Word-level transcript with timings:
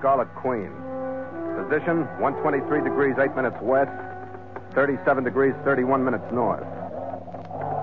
Scarlet 0.00 0.34
Queen. 0.34 0.72
Position 1.60 2.08
123 2.24 2.80
degrees 2.80 3.14
8 3.20 3.36
minutes 3.36 3.56
west, 3.60 3.92
37 4.72 5.24
degrees 5.24 5.52
31 5.62 6.02
minutes 6.02 6.24
north. 6.32 6.64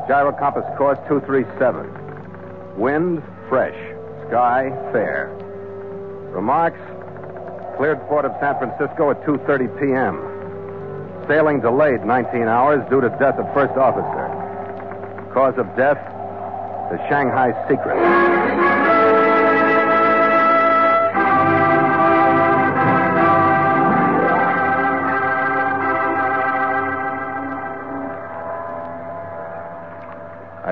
Gyro 0.08 0.34
compass 0.34 0.66
course 0.78 0.98
237. 1.08 1.86
Wind 2.76 3.22
fresh, 3.50 3.78
sky 4.28 4.74
fair. 4.92 5.30
Remarks 6.34 6.82
cleared 7.78 8.02
port 8.10 8.26
of 8.26 8.34
San 8.42 8.58
Francisco 8.58 9.12
at 9.12 9.22
2:30 9.22 9.70
p.m. 9.80 10.18
Sailing 11.28 11.62
delayed 11.62 12.04
19 12.04 12.48
hours 12.48 12.82
due 12.90 13.02
to 13.02 13.10
death 13.22 13.38
of 13.38 13.46
first 13.54 13.78
officer. 13.78 14.26
Cause 15.34 15.54
of 15.58 15.68
death, 15.78 16.02
the 16.90 16.98
Shanghai 17.10 17.54
secret. 17.70 18.87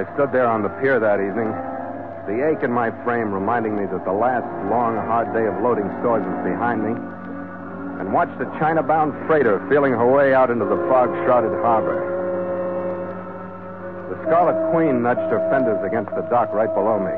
I 0.05 0.13
stood 0.13 0.31
there 0.31 0.45
on 0.45 0.61
the 0.61 0.69
pier 0.77 1.01
that 1.01 1.17
evening, 1.17 1.49
the 2.29 2.45
ache 2.45 2.61
in 2.61 2.69
my 2.69 2.93
frame 3.01 3.33
reminding 3.33 3.73
me 3.73 3.89
that 3.89 4.05
the 4.05 4.13
last 4.13 4.45
long, 4.69 4.93
hard 5.01 5.33
day 5.33 5.49
of 5.49 5.57
loading 5.65 5.89
stores 5.97 6.21
was 6.21 6.41
behind 6.45 6.85
me, 6.85 6.93
and 6.93 8.13
watched 8.13 8.37
a 8.37 8.45
China 8.61 8.85
bound 8.85 9.17
freighter 9.25 9.57
feeling 9.65 9.97
her 9.97 10.05
way 10.05 10.29
out 10.37 10.53
into 10.53 10.65
the 10.65 10.77
fog 10.85 11.09
shrouded 11.25 11.57
harbor. 11.65 11.97
The 14.13 14.21
Scarlet 14.29 14.53
Queen 14.69 15.01
nudged 15.01 15.25
her 15.33 15.41
fenders 15.49 15.81
against 15.81 16.13
the 16.13 16.21
dock 16.29 16.53
right 16.53 16.69
below 16.69 17.01
me, 17.01 17.15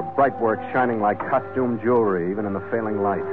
her 0.00 0.06
bright 0.16 0.38
work 0.40 0.64
shining 0.72 1.04
like 1.04 1.20
costume 1.28 1.76
jewelry 1.84 2.32
even 2.32 2.48
in 2.48 2.56
the 2.56 2.64
failing 2.72 3.04
light. 3.04 3.26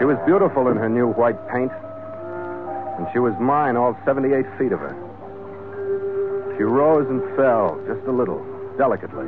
She 0.00 0.08
was 0.08 0.16
beautiful 0.24 0.72
in 0.72 0.80
her 0.80 0.88
new 0.88 1.12
white 1.12 1.36
paint, 1.52 1.72
and 2.96 3.04
she 3.12 3.20
was 3.20 3.36
mine, 3.36 3.76
all 3.76 3.92
78 4.08 4.48
feet 4.56 4.72
of 4.72 4.80
her. 4.80 4.96
She 6.56 6.62
rose 6.62 7.08
and 7.10 7.20
fell 7.34 7.80
just 7.86 8.06
a 8.06 8.12
little, 8.12 8.38
delicately, 8.78 9.26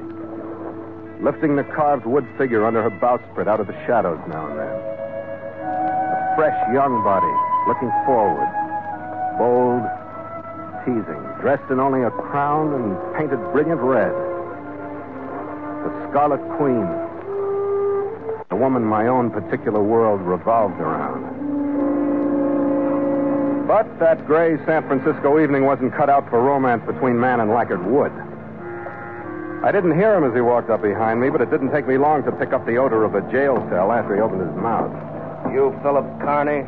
lifting 1.20 1.56
the 1.56 1.64
carved 1.64 2.06
wood 2.06 2.26
figure 2.38 2.64
under 2.64 2.82
her 2.82 2.90
bowsprit 2.90 3.48
out 3.48 3.58
of 3.58 3.66
the 3.66 3.74
shadows 3.86 4.20
now 4.28 4.46
and 4.46 4.58
then. 4.58 4.70
A 4.70 6.34
fresh 6.36 6.56
young 6.72 7.02
body, 7.02 7.34
looking 7.66 7.90
forward, 8.06 8.46
bold, 9.38 9.82
teasing, 10.86 11.22
dressed 11.42 11.68
in 11.68 11.80
only 11.80 12.02
a 12.06 12.10
crown 12.10 12.72
and 12.74 12.94
painted 13.18 13.42
brilliant 13.50 13.80
red. 13.80 14.14
The 15.82 16.08
Scarlet 16.08 16.42
Queen, 16.56 16.86
the 18.50 18.56
woman 18.56 18.84
my 18.84 19.08
own 19.08 19.30
particular 19.30 19.82
world 19.82 20.20
revolved 20.20 20.80
around. 20.80 21.35
But 23.66 23.98
that 23.98 24.24
gray 24.26 24.56
San 24.64 24.86
Francisco 24.86 25.40
evening 25.40 25.64
wasn't 25.64 25.92
cut 25.92 26.08
out 26.08 26.30
for 26.30 26.40
romance 26.40 26.86
between 26.86 27.18
man 27.18 27.40
and 27.40 27.50
lacquered 27.50 27.84
wood. 27.84 28.12
I 29.64 29.72
didn't 29.72 29.98
hear 29.98 30.14
him 30.14 30.22
as 30.22 30.34
he 30.34 30.40
walked 30.40 30.70
up 30.70 30.82
behind 30.82 31.20
me, 31.20 31.30
but 31.30 31.40
it 31.40 31.50
didn't 31.50 31.72
take 31.72 31.88
me 31.88 31.98
long 31.98 32.22
to 32.24 32.32
pick 32.32 32.52
up 32.52 32.64
the 32.64 32.76
odor 32.76 33.02
of 33.02 33.16
a 33.16 33.22
jail 33.32 33.56
cell 33.68 33.90
after 33.90 34.14
he 34.14 34.20
opened 34.20 34.46
his 34.46 34.54
mouth. 34.54 34.94
You, 35.52 35.76
Philip 35.82 36.06
Carney? 36.22 36.62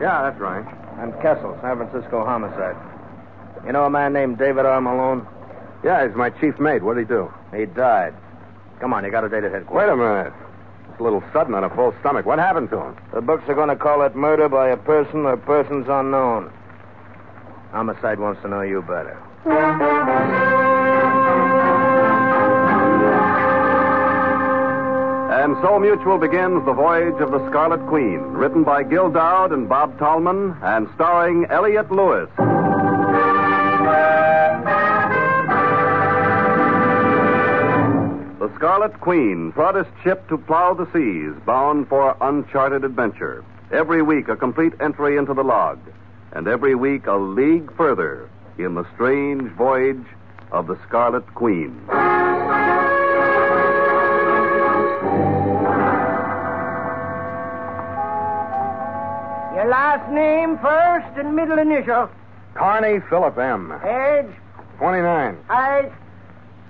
Yeah, 0.00 0.22
that's 0.22 0.38
right. 0.38 0.64
I'm 0.98 1.12
Kessel, 1.20 1.58
San 1.60 1.76
Francisco 1.76 2.24
homicide. 2.24 2.76
You 3.66 3.72
know 3.72 3.84
a 3.84 3.90
man 3.90 4.12
named 4.12 4.38
David 4.38 4.64
R. 4.64 4.80
Malone? 4.80 5.26
Yeah, 5.82 6.06
he's 6.06 6.14
my 6.14 6.30
chief 6.30 6.60
mate. 6.60 6.82
What'd 6.82 7.02
he 7.02 7.08
do? 7.08 7.32
He 7.52 7.66
died. 7.66 8.14
Come 8.78 8.94
on, 8.94 9.04
you 9.04 9.10
got 9.10 9.24
a 9.24 9.28
date 9.28 9.42
at 9.42 9.50
headquarters. 9.50 9.88
Wait 9.88 9.92
a 9.92 9.96
minute. 9.96 10.32
A 10.98 11.02
little 11.02 11.22
sudden 11.32 11.54
on 11.54 11.62
a 11.62 11.70
full 11.70 11.94
stomach. 12.00 12.26
What 12.26 12.38
happened 12.38 12.70
to 12.70 12.80
him? 12.80 12.96
The 13.14 13.20
books 13.20 13.44
are 13.48 13.54
going 13.54 13.68
to 13.68 13.76
call 13.76 14.02
it 14.02 14.16
murder 14.16 14.48
by 14.48 14.70
a 14.70 14.76
person 14.76 15.26
or 15.26 15.36
persons 15.36 15.86
unknown. 15.88 16.52
Homicide 17.70 18.18
wants 18.18 18.42
to 18.42 18.48
know 18.48 18.62
you 18.62 18.82
better. 18.82 19.16
And 25.30 25.56
so 25.62 25.78
Mutual 25.78 26.18
begins 26.18 26.64
The 26.66 26.72
Voyage 26.72 27.20
of 27.20 27.30
the 27.30 27.48
Scarlet 27.48 27.86
Queen, 27.86 28.18
written 28.32 28.64
by 28.64 28.82
Gil 28.82 29.10
Doud 29.10 29.52
and 29.52 29.68
Bob 29.68 29.98
Tallman, 29.98 30.56
and 30.62 30.88
starring 30.96 31.46
Elliott 31.48 31.92
Lewis. 31.92 32.28
Scarlet 38.58 38.98
Queen, 39.00 39.52
proudest 39.52 39.88
ship 40.02 40.28
to 40.28 40.36
plow 40.36 40.74
the 40.74 40.88
seas, 40.92 41.32
bound 41.46 41.88
for 41.88 42.16
uncharted 42.20 42.82
adventure. 42.82 43.44
Every 43.70 44.02
week, 44.02 44.26
a 44.26 44.34
complete 44.34 44.72
entry 44.80 45.16
into 45.16 45.32
the 45.32 45.44
log, 45.44 45.78
and 46.32 46.48
every 46.48 46.74
week, 46.74 47.06
a 47.06 47.14
league 47.14 47.72
further 47.76 48.28
in 48.58 48.74
the 48.74 48.84
strange 48.94 49.48
voyage 49.52 50.04
of 50.50 50.66
the 50.66 50.76
Scarlet 50.88 51.24
Queen. 51.36 51.80
Your 59.54 59.68
last 59.68 60.10
name 60.10 60.58
first 60.58 61.16
and 61.16 61.36
middle 61.36 61.60
initial. 61.60 62.10
Carney 62.54 62.98
Philip 63.08 63.38
M. 63.38 63.72
Age, 63.84 64.34
29. 64.78 65.38
height, 65.46 65.92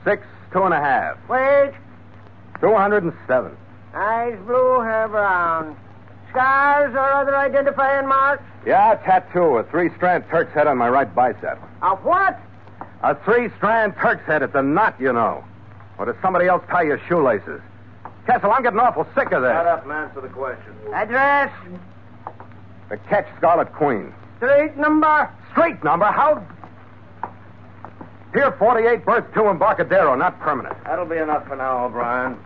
Six, 0.04 0.26
two 0.52 0.62
and 0.62 0.74
a 0.74 0.78
half. 0.80 1.16
weight, 1.28 1.72
207. 2.60 3.56
eyes 3.94 4.38
blue, 4.46 4.80
hair 4.80 5.08
brown. 5.08 5.76
Scars 6.30 6.92
or 6.94 6.98
other 7.12 7.34
identifying 7.36 8.06
marks? 8.06 8.42
Yeah, 8.66 8.94
tattoo. 8.96 9.56
A 9.58 9.64
three 9.64 9.88
strand 9.96 10.24
Turk's 10.30 10.52
head 10.52 10.66
on 10.66 10.76
my 10.76 10.88
right 10.88 11.12
bicep. 11.14 11.58
A 11.82 11.96
what? 11.96 12.38
A 13.02 13.14
three 13.24 13.48
strand 13.56 13.94
Turk's 14.00 14.26
head. 14.26 14.42
It's 14.42 14.54
a 14.54 14.62
knot, 14.62 14.94
you 15.00 15.12
know. 15.12 15.42
Or 15.98 16.04
does 16.06 16.16
somebody 16.20 16.46
else 16.46 16.62
tie 16.68 16.82
your 16.82 17.00
shoelaces? 17.08 17.60
Kessel, 18.26 18.50
I'm 18.52 18.62
getting 18.62 18.78
awful 18.78 19.06
sick 19.14 19.32
of 19.32 19.40
this. 19.42 19.50
Shut 19.50 19.66
up 19.66 19.84
and 19.84 19.92
answer 19.92 20.20
the 20.20 20.28
question. 20.28 20.74
Address, 20.92 21.50
The 22.90 22.98
Ketch 23.08 23.26
Scarlet 23.38 23.72
Queen. 23.72 24.12
street 24.36 24.76
number. 24.76 25.30
Street 25.52 25.82
number? 25.82 26.04
How? 26.06 26.44
Pier 28.32 28.52
48, 28.58 29.04
berth 29.04 29.24
2, 29.34 29.48
Embarcadero, 29.48 30.14
not 30.14 30.38
permanent. 30.40 30.76
That'll 30.84 31.06
be 31.06 31.16
enough 31.16 31.46
for 31.46 31.56
now, 31.56 31.86
O'Brien. 31.86 32.36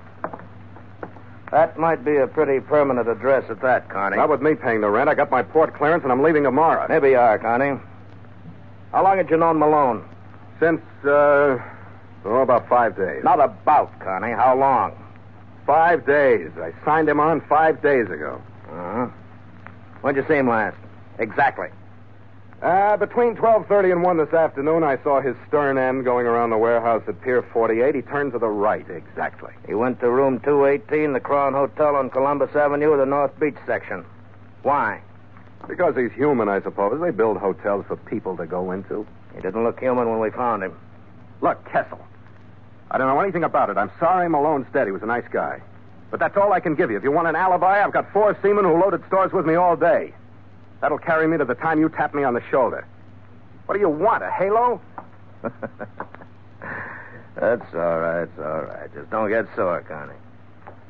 That 1.51 1.79
might 1.79 2.05
be 2.05 2.17
a 2.17 2.27
pretty 2.27 2.61
permanent 2.61 3.09
address 3.09 3.45
at 3.51 3.61
that, 3.61 3.89
Connie. 3.91 4.17
Not 4.17 4.31
with 4.31 4.41
me 4.41 4.55
paying 4.55 4.81
the 4.81 4.89
rent. 4.89 5.11
I 5.11 5.15
got 5.15 5.31
my 5.31 5.43
port 5.43 5.75
clearance 5.75 6.03
and 6.03 6.11
I'm 6.13 6.23
leaving 6.23 6.45
tomorrow. 6.45 6.87
Maybe 6.89 7.11
you 7.11 7.19
are, 7.19 7.39
Connie. 7.39 7.79
How 8.93 9.03
long 9.03 9.19
had 9.19 9.29
you 9.29 9.37
known 9.37 9.59
Malone? 9.59 10.09
Since, 10.61 10.81
uh, 11.05 11.59
oh, 12.25 12.37
about 12.43 12.69
five 12.69 12.97
days. 12.97 13.23
Not 13.23 13.41
about, 13.41 13.99
Connie. 14.01 14.33
How 14.33 14.57
long? 14.57 14.93
Five 15.67 16.07
days. 16.07 16.51
I 16.57 16.73
signed 16.85 17.09
him 17.09 17.21
on 17.21 17.43
five 17.43 17.83
days 17.83 18.07
ago. 18.07 18.41
Uh-huh. 18.71 19.07
When'd 20.01 20.17
you 20.17 20.25
see 20.29 20.37
him 20.37 20.49
last? 20.49 20.77
Exactly. 21.19 21.69
Uh, 22.63 22.97
between 22.97 23.35
12.30 23.35 23.91
and 23.91 24.03
1 24.05 24.17
this 24.19 24.33
afternoon, 24.33 24.85
I 24.85 24.97
saw 25.03 25.21
his 25.21 25.35
stern 25.49 25.79
end 25.79 26.05
going 26.05 26.27
around 26.27 26.51
the 26.51 26.57
warehouse 26.57 27.03
at 27.09 27.21
Pier 27.21 27.43
48. 27.43 27.93
He 27.93 28.03
turned 28.03 28.31
to 28.35 28.39
the 28.39 28.49
right, 28.49 28.89
exactly. 28.89 29.51
He 29.67 29.75
went 29.75 29.99
to 29.99 30.09
room 30.09 30.39
218, 30.39 31.13
the 31.13 31.19
Crown 31.19 31.55
Hotel 31.55 31.97
on 31.97 32.09
Columbus 32.09 32.55
Avenue, 32.55 32.97
the 32.97 33.05
North 33.05 33.37
Beach 33.41 33.57
section. 33.67 34.05
Why? 34.63 35.01
Because 35.67 35.97
he's 35.97 36.13
human, 36.13 36.49
I 36.49 36.63
suppose. 36.63 37.01
They 37.01 37.11
build 37.11 37.37
hotels 37.39 37.85
for 37.89 37.97
people 37.97 38.37
to 38.37 38.47
go 38.47 38.71
into. 38.71 39.09
He 39.35 39.41
didn't 39.41 39.65
look 39.65 39.81
human 39.81 40.09
when 40.09 40.21
we 40.21 40.31
found 40.31 40.63
him. 40.63 40.79
Look, 41.41 41.69
Kessel. 41.69 41.99
I 42.93 42.99
don't 42.99 43.09
know 43.09 43.19
anything 43.19 43.43
about 43.43 43.71
it. 43.71 43.77
I'm 43.77 43.91
sorry 43.99 44.29
Malone's 44.29 44.73
dead. 44.73 44.87
He 44.87 44.93
was 44.93 45.03
a 45.03 45.07
nice 45.07 45.27
guy. 45.33 45.61
But 46.13 46.21
that's 46.21 46.37
all 46.37 46.53
I 46.53 46.61
can 46.61 46.77
give 46.77 46.93
you. 46.93 46.97
If 46.97 47.03
you 47.03 47.11
want 47.11 47.27
an 47.27 47.35
alibi, 47.35 47.83
I've 47.83 47.93
got 47.93 48.13
four 48.13 48.39
seamen 48.41 48.65
who 48.65 48.79
loaded 48.79 49.05
stores 49.09 49.33
with 49.33 49.47
me 49.47 49.57
all 49.57 49.75
day. 49.75 50.15
That'll 50.83 50.99
carry 50.99 51.29
me 51.29 51.39
to 51.39 51.45
the 51.45 51.55
time 51.55 51.79
you 51.79 51.89
tap 51.89 52.13
me 52.13 52.25
on 52.25 52.35
the 52.35 52.43
shoulder. 52.51 52.85
What 53.67 53.75
do 53.75 53.81
you 53.81 53.89
want, 53.89 54.25
a 54.25 54.31
halo? 54.31 54.81
That's 57.37 57.75
all 57.75 58.01
right, 58.01 58.25
it's 58.25 58.39
all 58.39 58.63
right. 58.63 58.93
Just 58.93 59.09
don't 59.11 59.31
get 59.31 59.47
sore, 59.55 59.83
Connie. 59.89 60.13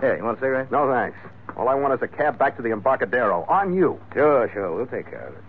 Here, 0.00 0.16
you 0.16 0.24
want 0.24 0.38
a 0.38 0.40
cigarette? 0.40 0.72
No, 0.72 0.90
thanks. 0.90 1.16
All 1.56 1.68
I 1.68 1.74
want 1.74 1.92
is 1.92 2.00
a 2.02 2.08
cab 2.08 2.38
back 2.38 2.56
to 2.56 2.62
the 2.62 2.70
Embarcadero. 2.70 3.44
On 3.48 3.74
you. 3.74 4.00
Sure, 4.14 4.50
sure. 4.52 4.74
We'll 4.74 4.86
take 4.86 5.10
care 5.10 5.28
of 5.28 5.34
it. 5.34 5.44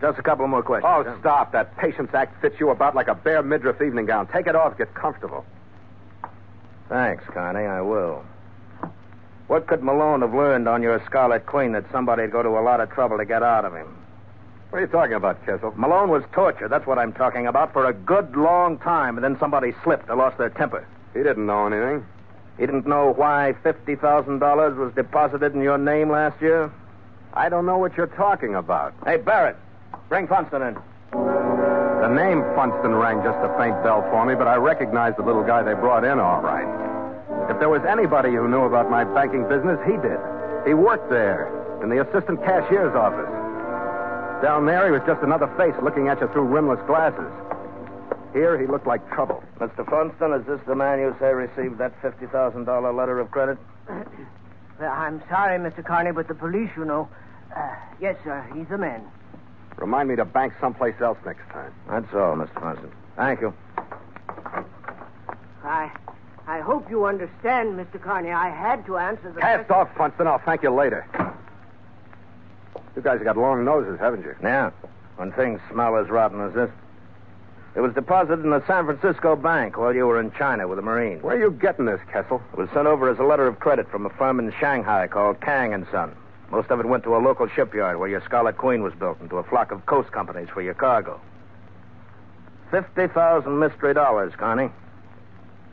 Just 0.00 0.18
a 0.18 0.22
couple 0.22 0.46
more 0.46 0.62
questions. 0.62 0.90
Oh, 0.96 1.02
huh? 1.02 1.16
stop. 1.20 1.50
That 1.52 1.76
patience 1.76 2.14
act 2.14 2.40
fits 2.40 2.54
you 2.60 2.70
about 2.70 2.94
like 2.94 3.08
a 3.08 3.16
bare 3.16 3.42
midriff 3.42 3.82
evening 3.82 4.06
gown. 4.06 4.28
Take 4.28 4.46
it 4.46 4.54
off. 4.54 4.78
Get 4.78 4.94
comfortable. 4.94 5.44
Thanks, 6.88 7.24
Connie. 7.34 7.66
I 7.66 7.80
will. 7.80 8.24
What 9.48 9.66
could 9.66 9.82
Malone 9.82 10.20
have 10.20 10.34
learned 10.34 10.68
on 10.68 10.82
your 10.82 11.02
Scarlet 11.06 11.46
Queen 11.46 11.72
that 11.72 11.90
somebody'd 11.90 12.30
go 12.30 12.42
to 12.42 12.50
a 12.50 12.60
lot 12.60 12.80
of 12.80 12.90
trouble 12.90 13.16
to 13.16 13.24
get 13.24 13.42
out 13.42 13.64
of 13.64 13.74
him? 13.74 13.96
What 14.68 14.78
are 14.78 14.82
you 14.82 14.86
talking 14.86 15.14
about, 15.14 15.44
Kessel? 15.46 15.72
Malone 15.74 16.10
was 16.10 16.22
tortured. 16.32 16.68
That's 16.68 16.86
what 16.86 16.98
I'm 16.98 17.14
talking 17.14 17.46
about 17.46 17.72
for 17.72 17.86
a 17.86 17.94
good 17.94 18.36
long 18.36 18.78
time, 18.78 19.16
and 19.16 19.24
then 19.24 19.38
somebody 19.40 19.74
slipped 19.82 20.10
or 20.10 20.16
lost 20.16 20.36
their 20.36 20.50
temper. 20.50 20.86
He 21.14 21.22
didn't 21.22 21.46
know 21.46 21.66
anything. 21.66 22.04
He 22.58 22.66
didn't 22.66 22.86
know 22.86 23.14
why 23.14 23.54
$50,000 23.64 24.76
was 24.76 24.92
deposited 24.94 25.54
in 25.54 25.62
your 25.62 25.78
name 25.78 26.10
last 26.10 26.42
year? 26.42 26.70
I 27.32 27.48
don't 27.48 27.64
know 27.64 27.78
what 27.78 27.96
you're 27.96 28.06
talking 28.06 28.54
about. 28.54 28.92
Hey, 29.06 29.16
Barrett, 29.16 29.56
bring 30.10 30.28
Funston 30.28 30.60
in. 30.60 30.74
The 31.12 32.08
name 32.08 32.42
Funston 32.54 32.94
rang 32.94 33.22
just 33.22 33.38
a 33.38 33.56
faint 33.56 33.82
bell 33.82 34.02
for 34.10 34.26
me, 34.26 34.34
but 34.34 34.46
I 34.46 34.56
recognized 34.56 35.16
the 35.16 35.22
little 35.22 35.44
guy 35.44 35.62
they 35.62 35.72
brought 35.72 36.04
in 36.04 36.18
all 36.18 36.42
right. 36.42 36.97
If 37.48 37.58
there 37.58 37.68
was 37.68 37.82
anybody 37.88 38.30
who 38.30 38.48
knew 38.48 38.62
about 38.62 38.90
my 38.90 39.04
banking 39.04 39.48
business, 39.48 39.78
he 39.86 39.96
did. 39.96 40.20
He 40.66 40.74
worked 40.74 41.08
there, 41.08 41.48
in 41.82 41.88
the 41.88 42.02
assistant 42.02 42.44
cashier's 42.44 42.94
office. 42.94 43.32
Down 44.42 44.66
there, 44.66 44.86
he 44.86 44.92
was 44.92 45.02
just 45.06 45.22
another 45.22 45.48
face 45.56 45.74
looking 45.82 46.08
at 46.08 46.20
you 46.20 46.28
through 46.28 46.44
rimless 46.44 46.80
glasses. 46.86 47.32
Here, 48.32 48.60
he 48.60 48.66
looked 48.66 48.86
like 48.86 49.00
trouble. 49.10 49.42
Mr. 49.58 49.88
Funston, 49.88 50.32
is 50.34 50.46
this 50.46 50.60
the 50.66 50.74
man 50.74 50.98
you 51.00 51.16
say 51.18 51.32
received 51.32 51.78
that 51.78 51.98
$50,000 52.02 52.94
letter 52.94 53.18
of 53.18 53.30
credit? 53.30 53.58
I'm 54.80 55.22
sorry, 55.28 55.58
Mr. 55.58 55.84
Carney, 55.84 56.12
but 56.12 56.28
the 56.28 56.34
police, 56.34 56.70
you 56.76 56.84
know. 56.84 57.08
Uh, 57.56 57.74
yes, 58.00 58.16
sir, 58.22 58.46
he's 58.54 58.68
the 58.68 58.78
man. 58.78 59.02
Remind 59.76 60.08
me 60.08 60.16
to 60.16 60.24
bank 60.24 60.52
someplace 60.60 61.00
else 61.00 61.18
next 61.24 61.48
time. 61.50 61.72
That's 61.88 62.12
all, 62.12 62.36
Mr. 62.36 62.60
Funston. 62.60 62.92
Thank 63.16 63.40
you. 63.40 63.54
I, 65.64 65.90
I 66.48 66.60
hope 66.60 66.88
you 66.88 67.04
understand, 67.04 67.78
Mr. 67.78 68.00
Carney. 68.00 68.30
I 68.30 68.48
had 68.48 68.86
to 68.86 68.96
answer 68.96 69.30
the. 69.30 69.38
Cast 69.38 69.70
off, 69.70 69.90
Funston. 69.94 70.26
I'll 70.26 70.38
thank 70.38 70.62
you 70.62 70.70
later. 70.70 71.06
You 72.96 73.02
guys 73.02 73.18
have 73.18 73.24
got 73.24 73.36
long 73.36 73.66
noses, 73.66 74.00
haven't 74.00 74.22
you? 74.24 74.34
Yeah, 74.42 74.70
when 75.16 75.30
things 75.32 75.60
smell 75.70 75.98
as 75.98 76.08
rotten 76.08 76.40
as 76.40 76.54
this. 76.54 76.70
It 77.76 77.80
was 77.80 77.92
deposited 77.92 78.44
in 78.44 78.50
the 78.50 78.64
San 78.66 78.86
Francisco 78.86 79.36
bank 79.36 79.76
while 79.76 79.94
you 79.94 80.06
were 80.06 80.18
in 80.18 80.32
China 80.32 80.66
with 80.66 80.76
the 80.78 80.82
Marines. 80.82 81.22
Where 81.22 81.36
are 81.36 81.38
you 81.38 81.50
getting 81.50 81.84
this, 81.84 82.00
Kessel? 82.10 82.42
It 82.54 82.58
was 82.58 82.70
sent 82.72 82.86
over 82.86 83.10
as 83.10 83.18
a 83.18 83.24
letter 83.24 83.46
of 83.46 83.60
credit 83.60 83.90
from 83.90 84.06
a 84.06 84.10
firm 84.10 84.40
in 84.40 84.50
Shanghai 84.58 85.06
called 85.06 85.42
Kang 85.42 85.74
and 85.74 85.86
Son. 85.92 86.16
Most 86.50 86.70
of 86.70 86.80
it 86.80 86.86
went 86.86 87.04
to 87.04 87.14
a 87.14 87.18
local 87.18 87.46
shipyard 87.46 87.98
where 87.98 88.08
your 88.08 88.22
Scarlet 88.22 88.56
Queen 88.56 88.82
was 88.82 88.94
built 88.94 89.20
and 89.20 89.28
to 89.28 89.36
a 89.36 89.44
flock 89.44 89.70
of 89.70 89.84
coast 89.84 90.10
companies 90.12 90.48
for 90.48 90.62
your 90.62 90.72
cargo. 90.72 91.20
Fifty 92.70 93.06
thousand 93.06 93.58
mystery 93.58 93.92
dollars, 93.92 94.32
Connie. 94.38 94.70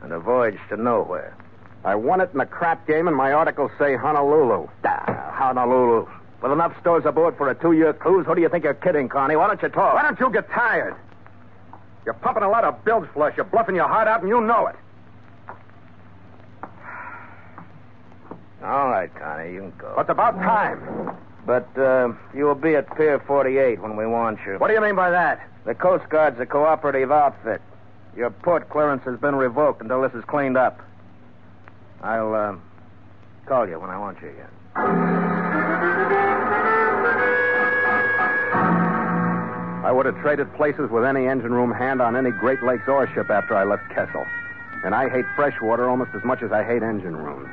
And 0.02 0.12
a 0.12 0.18
voyage 0.18 0.58
to 0.68 0.76
nowhere. 0.76 1.36
I 1.84 1.94
won 1.94 2.20
it 2.20 2.30
in 2.34 2.40
a 2.40 2.46
crap 2.46 2.86
game, 2.86 3.06
and 3.06 3.16
my 3.16 3.32
articles 3.32 3.70
say 3.78 3.96
Honolulu. 3.96 4.68
Ah, 4.84 5.32
Honolulu. 5.34 6.06
With 6.42 6.52
enough 6.52 6.78
stores 6.80 7.04
aboard 7.06 7.36
for 7.36 7.48
a 7.50 7.54
two-year 7.54 7.92
cruise, 7.94 8.26
who 8.26 8.34
do 8.34 8.40
you 8.40 8.48
think 8.48 8.64
you're 8.64 8.74
kidding, 8.74 9.08
Connie? 9.08 9.36
Why 9.36 9.46
don't 9.46 9.62
you 9.62 9.68
talk? 9.68 9.94
Why 9.94 10.02
don't 10.02 10.18
you 10.18 10.30
get 10.30 10.50
tired? 10.50 10.96
You're 12.04 12.14
pumping 12.14 12.42
a 12.42 12.48
lot 12.48 12.64
of 12.64 12.84
bilge 12.84 13.08
flush. 13.14 13.34
You're 13.36 13.46
bluffing 13.46 13.74
your 13.74 13.88
heart 13.88 14.08
out, 14.08 14.20
and 14.20 14.28
you 14.28 14.40
know 14.40 14.66
it. 14.66 14.76
All 18.62 18.88
right, 18.88 19.14
Connie, 19.14 19.52
you 19.52 19.60
can 19.60 19.72
go. 19.78 19.92
But 19.94 20.02
it's 20.02 20.10
about 20.10 20.34
time. 20.36 21.16
But 21.46 21.68
uh, 21.78 22.12
you'll 22.34 22.56
be 22.56 22.74
at 22.74 22.96
Pier 22.96 23.20
48 23.20 23.80
when 23.80 23.96
we 23.96 24.06
want 24.06 24.40
you. 24.44 24.54
What 24.58 24.68
do 24.68 24.74
you 24.74 24.80
mean 24.80 24.96
by 24.96 25.10
that? 25.10 25.40
The 25.64 25.74
Coast 25.74 26.08
Guard's 26.08 26.40
a 26.40 26.46
cooperative 26.46 27.12
outfit. 27.12 27.62
Your 28.16 28.30
port 28.30 28.70
clearance 28.70 29.02
has 29.04 29.18
been 29.20 29.34
revoked 29.34 29.82
until 29.82 30.00
this 30.00 30.14
is 30.14 30.24
cleaned 30.24 30.56
up. 30.56 30.80
I'll 32.02 32.34
uh, 32.34 32.56
call 33.46 33.68
you 33.68 33.78
when 33.78 33.90
I 33.90 33.98
want 33.98 34.18
you 34.22 34.28
again. 34.28 34.48
I 39.84 39.92
would 39.92 40.06
have 40.06 40.18
traded 40.22 40.52
places 40.54 40.90
with 40.90 41.04
any 41.04 41.26
engine 41.26 41.52
room 41.52 41.70
hand 41.70 42.00
on 42.00 42.16
any 42.16 42.30
Great 42.30 42.62
Lakes 42.62 42.88
ore 42.88 43.06
ship 43.14 43.28
after 43.30 43.54
I 43.54 43.64
left 43.64 43.88
Kessel. 43.90 44.24
And 44.82 44.94
I 44.94 45.10
hate 45.10 45.26
freshwater 45.36 45.88
almost 45.88 46.12
as 46.14 46.24
much 46.24 46.42
as 46.42 46.52
I 46.52 46.64
hate 46.64 46.82
engine 46.82 47.16
rooms. 47.16 47.50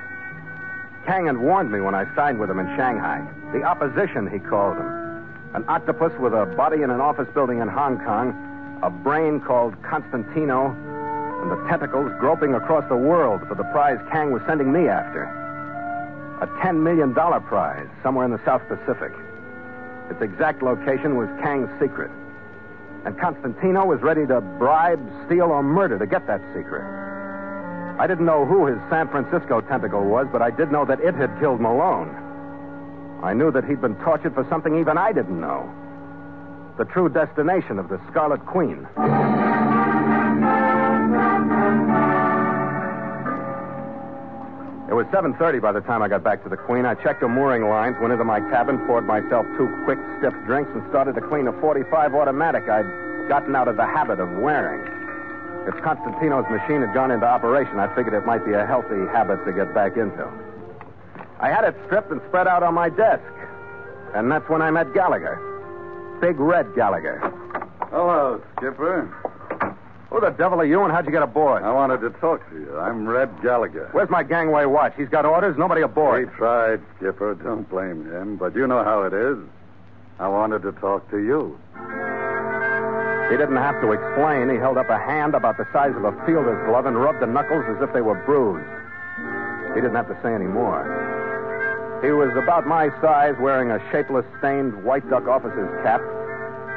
Kang 1.05 1.25
had 1.25 1.37
warned 1.37 1.71
me 1.71 1.81
when 1.81 1.93
I 1.93 2.05
signed 2.15 2.39
with 2.39 2.49
him 2.49 2.59
in 2.59 2.67
Shanghai. 2.77 3.21
The 3.51 3.63
opposition, 3.63 4.29
he 4.31 4.39
called 4.39 4.77
them. 4.77 5.27
An 5.53 5.65
octopus 5.67 6.13
with 6.19 6.33
a 6.33 6.45
body 6.55 6.81
in 6.83 6.89
an 6.89 7.01
office 7.01 7.27
building 7.33 7.59
in 7.59 7.67
Hong 7.67 7.99
Kong, 7.99 8.52
a 8.83 8.89
brain 8.89 9.39
called 9.39 9.81
Constantino, 9.81 10.75
and 11.41 11.49
the 11.49 11.69
tentacles 11.69 12.11
groping 12.19 12.53
across 12.53 12.83
the 12.89 12.97
world 12.97 13.39
for 13.47 13.55
the 13.55 13.63
prize 13.71 13.97
Kang 14.11 14.33
was 14.33 14.41
sending 14.45 14.73
me 14.73 14.89
after. 14.89 15.23
A 16.41 16.47
$10 16.61 16.83
million 16.83 17.13
prize 17.13 17.87
somewhere 18.03 18.25
in 18.25 18.31
the 18.31 18.43
South 18.43 18.61
Pacific. 18.67 19.13
Its 20.09 20.21
exact 20.21 20.61
location 20.61 21.15
was 21.15 21.29
Kang's 21.41 21.69
secret. 21.79 22.11
And 23.05 23.17
Constantino 23.17 23.85
was 23.85 24.01
ready 24.01 24.27
to 24.27 24.41
bribe, 24.41 24.99
steal, 25.25 25.45
or 25.45 25.63
murder 25.63 25.97
to 25.97 26.05
get 26.05 26.27
that 26.27 26.41
secret. 26.53 26.83
I 27.97 28.05
didn't 28.05 28.25
know 28.25 28.45
who 28.45 28.65
his 28.65 28.79
San 28.89 29.07
Francisco 29.07 29.61
tentacle 29.61 30.03
was, 30.03 30.27
but 30.29 30.41
I 30.41 30.51
did 30.51 30.73
know 30.73 30.83
that 30.85 30.99
it 30.99 31.15
had 31.15 31.39
killed 31.39 31.61
Malone. 31.61 32.13
I 33.23 33.33
knew 33.33 33.49
that 33.51 33.63
he'd 33.63 33.79
been 33.79 33.95
tortured 34.03 34.33
for 34.33 34.45
something 34.49 34.77
even 34.77 34.97
I 34.97 35.13
didn't 35.13 35.39
know. 35.39 35.71
The 36.75 36.85
true 36.85 37.07
destination 37.07 37.77
of 37.77 37.87
the 37.87 38.01
Scarlet 38.09 38.43
Queen. 38.47 38.87
It 44.89 44.95
was 44.95 45.05
7.30 45.13 45.61
by 45.61 45.71
the 45.71 45.81
time 45.81 46.01
I 46.01 46.07
got 46.07 46.23
back 46.23 46.41
to 46.43 46.49
the 46.49 46.57
Queen. 46.57 46.85
I 46.85 46.95
checked 46.95 47.21
the 47.21 47.27
mooring 47.27 47.69
lines, 47.69 47.95
went 48.01 48.11
into 48.11 48.23
my 48.23 48.39
cabin, 48.39 48.79
poured 48.87 49.05
myself 49.05 49.45
two 49.55 49.69
quick, 49.85 49.99
stiff 50.17 50.33
drinks, 50.45 50.71
and 50.73 50.81
started 50.89 51.13
to 51.13 51.21
clean 51.21 51.47
a 51.47 51.53
45 51.61 52.15
automatic 52.15 52.67
I'd 52.67 52.89
gotten 53.29 53.55
out 53.55 53.67
of 53.67 53.77
the 53.77 53.85
habit 53.85 54.19
of 54.19 54.29
wearing. 54.37 54.81
If 55.67 55.75
Constantino's 55.83 56.49
machine 56.49 56.81
had 56.81 56.93
gone 56.95 57.11
into 57.11 57.27
operation, 57.27 57.77
I 57.77 57.93
figured 57.93 58.15
it 58.15 58.25
might 58.25 58.45
be 58.45 58.53
a 58.53 58.65
healthy 58.65 59.05
habit 59.13 59.45
to 59.45 59.53
get 59.53 59.75
back 59.75 59.95
into. 59.95 60.27
I 61.39 61.49
had 61.49 61.65
it 61.65 61.75
stripped 61.85 62.11
and 62.11 62.19
spread 62.29 62.47
out 62.47 62.63
on 62.63 62.73
my 62.73 62.89
desk. 62.89 63.23
And 64.15 64.31
that's 64.31 64.49
when 64.49 64.63
I 64.63 64.71
met 64.71 64.91
Gallagher. 64.93 65.52
Big 66.23 66.39
Red 66.39 66.73
Gallagher. 66.73 67.19
Hello, 67.91 68.41
Skipper. 68.55 69.11
Who 70.09 70.21
the 70.21 70.29
devil 70.29 70.61
are 70.61 70.65
you 70.65 70.81
and 70.83 70.89
how'd 70.93 71.05
you 71.05 71.11
get 71.11 71.21
aboard? 71.21 71.63
I 71.63 71.73
wanted 71.73 71.99
to 71.99 72.11
talk 72.21 72.49
to 72.49 72.55
you. 72.55 72.79
I'm 72.79 73.05
Red 73.05 73.41
Gallagher. 73.41 73.89
Where's 73.91 74.09
my 74.09 74.23
gangway 74.23 74.63
watch? 74.63 74.93
He's 74.95 75.09
got 75.09 75.25
orders, 75.25 75.57
nobody 75.57 75.81
aboard. 75.81 76.29
He 76.29 76.35
tried, 76.37 76.79
Skipper. 76.95 77.35
Don't 77.35 77.69
blame 77.69 78.09
him. 78.09 78.37
But 78.37 78.55
you 78.55 78.67
know 78.67 78.85
how 78.85 79.03
it 79.03 79.11
is. 79.11 79.37
I 80.17 80.29
wanted 80.29 80.61
to 80.61 80.71
talk 80.71 81.11
to 81.11 81.17
you. 81.17 81.59
He 83.29 83.35
didn't 83.35 83.57
have 83.59 83.81
to 83.81 83.91
explain. 83.91 84.49
He 84.49 84.55
held 84.55 84.77
up 84.77 84.89
a 84.89 84.97
hand 84.97 85.35
about 85.35 85.57
the 85.57 85.67
size 85.73 85.91
of 85.93 86.05
a 86.05 86.13
fielder's 86.25 86.65
glove 86.69 86.85
and 86.85 86.95
rubbed 86.95 87.19
the 87.19 87.27
knuckles 87.27 87.65
as 87.67 87.83
if 87.83 87.91
they 87.91 87.99
were 88.01 88.15
bruised. 88.23 88.63
He 89.75 89.81
didn't 89.81 89.95
have 89.95 90.07
to 90.07 90.17
say 90.23 90.33
any 90.33 90.47
more. 90.47 90.87
He 92.03 92.11
was 92.11 92.35
about 92.35 92.67
my 92.67 92.91
size, 92.99 93.33
wearing 93.39 93.71
a 93.71 93.79
shapeless, 93.89 94.25
stained 94.39 94.83
white 94.83 95.09
duck 95.09 95.23
officer's 95.23 95.71
cap, 95.87 96.03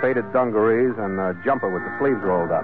faded 0.01 0.33
dungarees, 0.33 0.95
and 1.03 1.19
a 1.19 1.35
jumper 1.45 1.67
with 1.67 1.83
the 1.83 1.91
sleeves 1.99 2.23
rolled 2.23 2.55
up. 2.55 2.63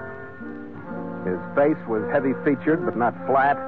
His 1.27 1.39
face 1.59 1.79
was 1.91 2.07
heavy 2.15 2.31
featured, 2.47 2.87
but 2.87 2.95
not 2.95 3.11
flat. 3.27 3.59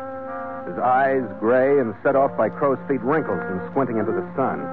His 0.63 0.79
eyes 0.79 1.27
gray 1.43 1.77
and 1.77 1.93
set 2.03 2.15
off 2.15 2.31
by 2.37 2.47
crow's 2.47 2.79
feet 2.87 3.01
wrinkles 3.03 3.43
from 3.43 3.59
squinting 3.71 3.97
into 3.97 4.13
the 4.15 4.23
sun. 4.31 4.63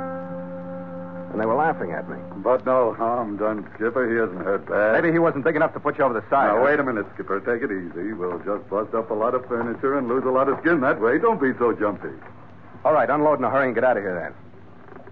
And 1.34 1.40
they 1.40 1.46
were 1.46 1.58
laughing 1.58 1.90
at 1.90 2.08
me. 2.08 2.16
But 2.46 2.64
no 2.64 2.94
harm 2.94 3.38
done, 3.38 3.66
Skipper. 3.74 4.06
He 4.06 4.22
isn't 4.22 4.44
hurt 4.44 4.68
bad. 4.68 5.02
Maybe 5.02 5.10
he 5.10 5.18
wasn't 5.18 5.42
big 5.42 5.56
enough 5.56 5.74
to 5.74 5.80
put 5.80 5.98
you 5.98 6.04
over 6.04 6.14
the 6.14 6.22
side. 6.30 6.46
Now, 6.46 6.58
huh? 6.58 6.64
wait 6.64 6.78
a 6.78 6.84
minute, 6.84 7.06
Skipper. 7.14 7.40
Take 7.40 7.66
it 7.66 7.74
easy. 7.74 8.12
We'll 8.12 8.38
just 8.46 8.70
bust 8.70 8.94
up 8.94 9.10
a 9.10 9.14
lot 9.14 9.34
of 9.34 9.44
furniture 9.46 9.98
and 9.98 10.06
lose 10.06 10.22
a 10.24 10.30
lot 10.30 10.48
of 10.48 10.60
skin 10.60 10.80
that 10.82 11.00
way. 11.00 11.18
Don't 11.18 11.40
be 11.40 11.50
so 11.58 11.72
jumpy. 11.72 12.14
All 12.84 12.92
right, 12.92 13.08
unload 13.08 13.38
in 13.38 13.44
a 13.44 13.50
hurry 13.50 13.66
and 13.66 13.74
get 13.74 13.84
out 13.84 13.96
of 13.96 14.02
here 14.02 14.14
then. 14.14 14.34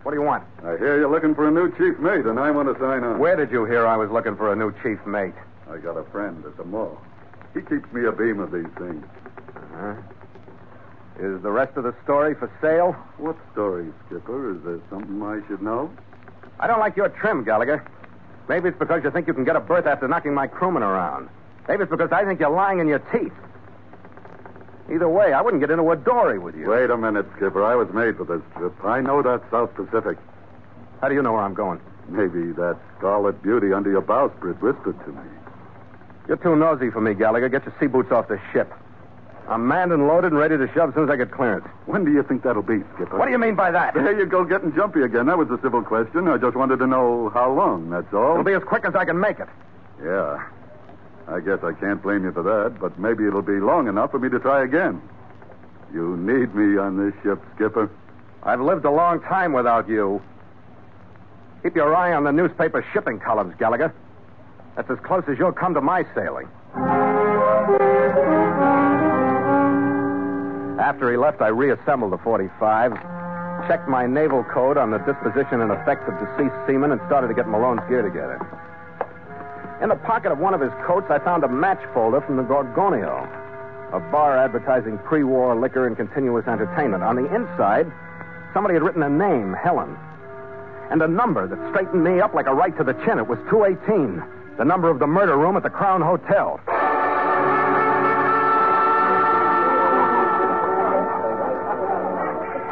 What 0.03 0.13
do 0.13 0.17
you 0.17 0.27
want? 0.27 0.45
I 0.65 0.77
hear 0.77 0.99
you're 0.99 1.11
looking 1.11 1.35
for 1.35 1.47
a 1.47 1.51
new 1.51 1.71
chief 1.77 2.01
mate, 2.01 2.27
and 2.27 2.39
I 2.39 2.51
want 2.51 2.73
to 2.73 2.75
sign 2.81 3.05
on. 3.05 3.19
Where 3.19 3.37
did 3.37 3.51
you 3.53 3.65
hear 3.65 3.87
I 3.87 3.97
was 3.97 4.11
looking 4.11 4.37
for 4.37 4.53
a 4.53 4.57
new 4.57 4.73
chief 4.83 5.05
mate? 5.07 5.35
I 5.71 5.77
got 5.79 5.97
a 5.97 6.05
friend 6.11 6.45
at 6.45 6.57
the 6.57 6.65
mall. 6.65 6.99
He 7.55 7.61
keeps 7.61 7.93
me 7.93 8.07
a 8.07 8.13
beam 8.13 8.41
of 8.41 8.51
these 8.51 8.71
things. 8.79 9.05
Uh-huh. 9.55 9.95
Is 11.21 11.43
the 11.43 11.51
rest 11.51 11.77
of 11.77 11.85
the 11.85 11.95
story 12.03 12.35
for 12.35 12.51
sale? 12.61 12.93
What 13.19 13.37
story, 13.53 13.87
Skipper? 14.07 14.57
Is 14.57 14.63
there 14.65 14.81
something 14.89 15.23
I 15.23 15.47
should 15.47 15.63
know? 15.63 15.93
I 16.59 16.67
don't 16.67 16.81
like 16.81 16.97
your 16.97 17.11
trim, 17.11 17.45
Gallagher. 17.45 17.87
Maybe 18.49 18.71
it's 18.71 18.79
because 18.79 19.05
you 19.05 19.11
think 19.11 19.29
you 19.29 19.35
can 19.35 19.45
get 19.45 19.55
a 19.55 19.61
berth 19.61 19.87
after 19.87 20.09
knocking 20.09 20.35
my 20.35 20.47
crewman 20.47 20.83
around. 20.83 21.29
Maybe 21.69 21.83
it's 21.83 21.91
because 21.91 22.11
I 22.11 22.25
think 22.25 22.41
you're 22.41 22.51
lying 22.51 22.81
in 22.81 22.89
your 22.89 22.99
teeth. 22.99 23.33
Either 24.93 25.09
way, 25.09 25.33
I 25.33 25.41
wouldn't 25.41 25.61
get 25.61 25.71
into 25.71 25.89
a 25.91 25.97
dory 25.97 26.39
with 26.39 26.57
you. 26.57 26.69
Wait 26.69 26.91
a 26.91 26.97
minute, 26.97 27.27
Skipper. 27.37 27.63
I 27.65 27.77
was 27.77 27.89
made 27.93 28.17
for 28.17 28.25
this 28.25 28.43
trip. 28.57 28.75
I 28.85 29.01
know 29.01 29.23
that 29.23 29.43
South 29.51 29.73
Pacific. 29.75 30.19
How 31.01 31.09
do 31.09 31.15
you 31.15 31.23
know 31.23 31.33
where 31.33 31.43
I'm 31.43 31.55
going? 31.55 31.81
Maybe 32.09 32.53
that 32.53 32.77
scarlet 32.99 33.41
beauty 33.43 33.73
under 33.73 33.91
your 33.91 34.03
bowsprit 34.03 34.61
whispered 34.61 34.99
to 35.05 35.13
me. 35.13 35.23
You're 36.27 36.39
too 36.39 36.57
nosy 36.57 36.91
for 36.91 37.01
me, 37.01 37.15
Gallagher. 37.15 37.49
Get 37.49 37.65
your 37.65 37.75
sea 37.79 37.87
boots 37.87 38.11
off 38.11 38.29
the 38.29 38.41
ship. 38.53 38.73
I'm 39.49 39.67
manned 39.67 39.91
and 39.93 40.07
loaded 40.07 40.33
and 40.33 40.39
ready 40.39 40.57
to 40.57 40.67
shove 40.75 40.91
as 40.91 40.95
soon 40.95 41.05
as 41.05 41.11
I 41.11 41.17
get 41.17 41.33
clearance. 41.33 41.67
When 41.87 42.05
do 42.05 42.13
you 42.13 42.23
think 42.23 42.43
that'll 42.43 42.63
be, 42.63 42.83
Skipper? 42.95 43.19
What 43.19 43.27
do 43.27 43.33
you 43.33 43.39
mean 43.39 43.57
by 43.57 43.71
that? 43.71 43.95
There 43.95 44.17
you 44.17 44.27
go, 44.27 44.45
getting 44.45 44.75
jumpy 44.75 45.03
again. 45.03 45.27
That 45.27 45.39
was 45.39 45.51
a 45.51 45.59
civil 45.63 45.83
question. 45.83 46.29
I 46.29 46.37
just 46.37 46.57
wanted 46.57 46.79
to 46.79 46.87
know 46.87 47.31
how 47.31 47.53
long, 47.53 47.91
that's 47.91 48.13
all. 48.13 48.33
It'll 48.33 48.45
be 48.45 48.53
as 48.53 48.63
quick 48.63 48.85
as 48.85 48.95
I 48.95 49.05
can 49.05 49.19
make 49.19 49.41
it. 49.41 49.49
Yeah. 50.05 50.47
I 51.31 51.39
guess 51.39 51.63
I 51.63 51.73
can't 51.73 52.03
blame 52.03 52.25
you 52.25 52.33
for 52.33 52.43
that, 52.43 52.81
but 52.81 52.99
maybe 52.99 53.25
it'll 53.25 53.41
be 53.41 53.61
long 53.61 53.87
enough 53.87 54.11
for 54.11 54.19
me 54.19 54.29
to 54.31 54.41
try 54.41 54.65
again. 54.65 55.01
You 55.95 56.17
need 56.17 56.55
me 56.55 56.77
on 56.77 56.97
this 56.97 57.15
ship, 57.23 57.41
Skipper. 57.55 57.89
I've 58.43 58.61
lived 58.61 58.85
a 58.85 58.91
long 58.91 59.21
time 59.21 59.53
without 59.53 59.89
you. 59.89 60.21
Keep 61.63 61.77
your 61.77 61.95
eye 61.95 62.15
on 62.15 62.25
the 62.25 62.33
newspaper 62.33 62.85
shipping 62.93 63.21
columns, 63.21 63.55
Gallagher. 63.59 63.95
That's 64.75 64.91
as 64.91 64.99
close 65.01 65.23
as 65.29 65.39
you'll 65.39 65.53
come 65.53 65.75
to 65.75 65.81
my 65.81 66.05
sailing. 66.15 66.49
After 70.81 71.11
he 71.11 71.17
left, 71.17 71.41
I 71.43 71.49
reassembled 71.49 72.13
the 72.13 72.19
45, 72.19 72.95
checked 73.69 73.89
my 73.89 74.07
naval 74.07 74.43
code 74.45 74.79
on 74.79 74.91
the 74.91 74.99
disposition 74.99 75.61
and 75.61 75.71
effects 75.71 76.09
of 76.09 76.19
deceased 76.19 76.57
seamen, 76.67 76.91
and 76.91 77.01
started 77.07 77.29
to 77.29 77.35
get 77.35 77.47
Malone's 77.47 77.87
gear 77.89 78.03
together. 78.03 78.41
In 79.83 79.89
the 79.89 79.97
pocket 79.97 80.31
of 80.31 80.39
one 80.39 80.53
of 80.53 80.61
his 80.61 80.73
coats, 80.87 81.07
I 81.09 81.19
found 81.21 81.43
a 81.43 81.49
match 81.49 81.81
folder 81.95 82.21
from 82.21 82.37
the 82.37 82.43
Gorgonio, 82.43 83.25
a 83.95 84.01
bar 84.13 84.37
advertising 84.37 84.99
pre 84.99 85.25
war 85.25 85.57
liquor 85.59 85.87
and 85.87 85.97
continuous 85.97 86.47
entertainment. 86.47 87.03
On 87.03 87.17
the 87.17 87.25
inside, 87.35 87.91
somebody 88.53 88.75
had 88.75 88.83
written 88.83 89.03
a 89.03 89.09
name, 89.09 89.55
Helen, 89.55 89.97
and 90.91 91.01
a 91.01 91.09
number 91.09 91.47
that 91.49 91.59
straightened 91.71 92.05
me 92.05 92.21
up 92.21 92.35
like 92.35 92.47
a 92.47 92.55
right 92.55 92.77
to 92.77 92.85
the 92.85 92.93
chin. 93.07 93.19
It 93.19 93.27
was 93.27 93.39
218, 93.49 94.23
the 94.59 94.65
number 94.67 94.91
of 94.91 94.99
the 94.99 95.07
murder 95.07 95.39
room 95.39 95.57
at 95.57 95.63
the 95.63 95.71
Crown 95.71 96.03
Hotel. 96.03 96.61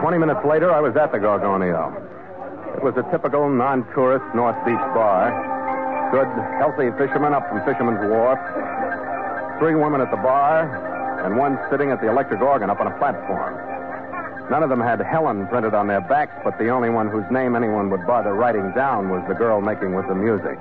Twenty 0.02 0.18
minutes 0.18 0.44
later, 0.44 0.70
I 0.70 0.80
was 0.80 0.94
at 0.96 1.10
the 1.10 1.18
Gorgonio. 1.18 1.88
It 2.76 2.84
was 2.84 2.94
a 2.98 3.10
typical 3.10 3.48
non-tourist 3.48 4.24
North 4.34 4.56
Beach 4.66 4.76
bar. 4.92 5.57
Good, 6.10 6.28
healthy 6.56 6.88
fishermen 6.96 7.34
up 7.34 7.46
from 7.48 7.60
Fisherman's 7.68 8.00
Wharf. 8.08 8.40
Three 9.58 9.74
women 9.74 10.00
at 10.00 10.10
the 10.10 10.16
bar, 10.16 10.64
and 11.22 11.36
one 11.36 11.58
sitting 11.70 11.90
at 11.90 12.00
the 12.00 12.08
electric 12.08 12.40
organ 12.40 12.70
up 12.70 12.80
on 12.80 12.86
a 12.86 12.96
platform. 12.96 13.52
None 14.50 14.62
of 14.62 14.70
them 14.70 14.80
had 14.80 15.00
Helen 15.00 15.46
printed 15.48 15.74
on 15.74 15.86
their 15.86 16.00
backs, 16.00 16.32
but 16.42 16.56
the 16.58 16.70
only 16.70 16.88
one 16.88 17.08
whose 17.10 17.28
name 17.30 17.54
anyone 17.54 17.90
would 17.90 18.06
bother 18.06 18.32
writing 18.32 18.72
down 18.72 19.10
was 19.10 19.22
the 19.28 19.34
girl 19.34 19.60
making 19.60 19.94
with 19.94 20.08
the 20.08 20.14
music. 20.14 20.58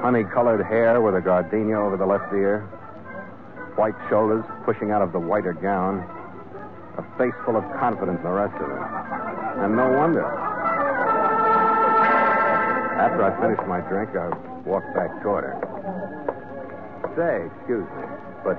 Honey 0.00 0.24
colored 0.24 0.64
hair 0.64 1.02
with 1.02 1.14
a 1.14 1.20
gardenia 1.20 1.78
over 1.78 1.98
the 1.98 2.06
left 2.06 2.32
ear, 2.32 2.60
white 3.76 3.96
shoulders 4.08 4.44
pushing 4.64 4.90
out 4.90 5.02
of 5.02 5.12
the 5.12 5.20
whiter 5.20 5.52
gown, 5.52 6.00
a 6.96 7.02
face 7.18 7.34
full 7.44 7.56
of 7.56 7.64
confidence 7.78 8.16
in 8.16 8.24
the 8.24 8.30
rest 8.30 8.54
of 8.56 8.70
it. 8.70 9.64
And 9.64 9.76
no 9.76 9.92
wonder. 9.92 10.24
After 12.98 13.22
I 13.22 13.30
finished 13.40 13.62
my 13.70 13.78
drink, 13.86 14.10
I 14.18 14.26
walked 14.66 14.90
back 14.90 15.22
toward 15.22 15.46
her. 15.46 15.54
Say, 17.14 17.46
excuse 17.46 17.86
me, 17.94 18.04
but 18.42 18.58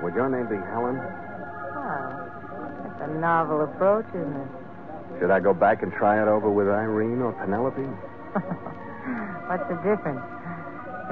would 0.00 0.14
your 0.16 0.32
name 0.32 0.48
be 0.48 0.56
Helen? 0.72 0.96
Oh, 0.96 2.08
that's 2.88 3.04
a 3.04 3.20
novel 3.20 3.64
approach, 3.68 4.08
isn't 4.16 4.32
it? 4.32 4.48
Should 5.20 5.30
I 5.30 5.40
go 5.40 5.52
back 5.52 5.82
and 5.82 5.92
try 5.92 6.20
it 6.20 6.28
over 6.28 6.48
with 6.48 6.68
Irene 6.68 7.20
or 7.20 7.32
Penelope? 7.36 7.84
What's 9.52 9.68
the 9.68 9.76
difference? 9.84 10.24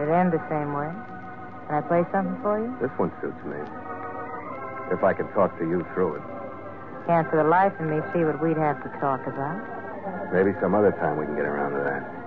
It 0.01 0.09
end 0.09 0.33
the 0.33 0.41
same 0.49 0.73
way. 0.73 0.89
Can 1.69 1.75
I 1.77 1.83
play 1.85 2.01
something 2.17 2.41
for 2.41 2.57
you? 2.57 2.73
This 2.81 2.91
one 2.97 3.13
suits 3.21 3.45
me. 3.45 3.61
If 4.89 5.05
I 5.05 5.13
can 5.13 5.29
talk 5.37 5.53
to 5.61 5.69
you 5.69 5.85
through 5.93 6.17
it. 6.17 6.25
Can't 7.05 7.29
for 7.29 7.37
the 7.37 7.49
life 7.49 7.77
of 7.77 7.85
me 7.85 8.01
see 8.17 8.25
what 8.25 8.41
we'd 8.41 8.57
have 8.57 8.81
to 8.85 8.89
talk 9.01 9.21
about. 9.29 9.61
Maybe 10.33 10.57
some 10.61 10.75
other 10.75 10.93
time 10.97 11.21
we 11.21 11.27
can 11.27 11.37
get 11.37 11.45
around 11.45 11.77
to 11.77 11.85
that. 11.85 12.22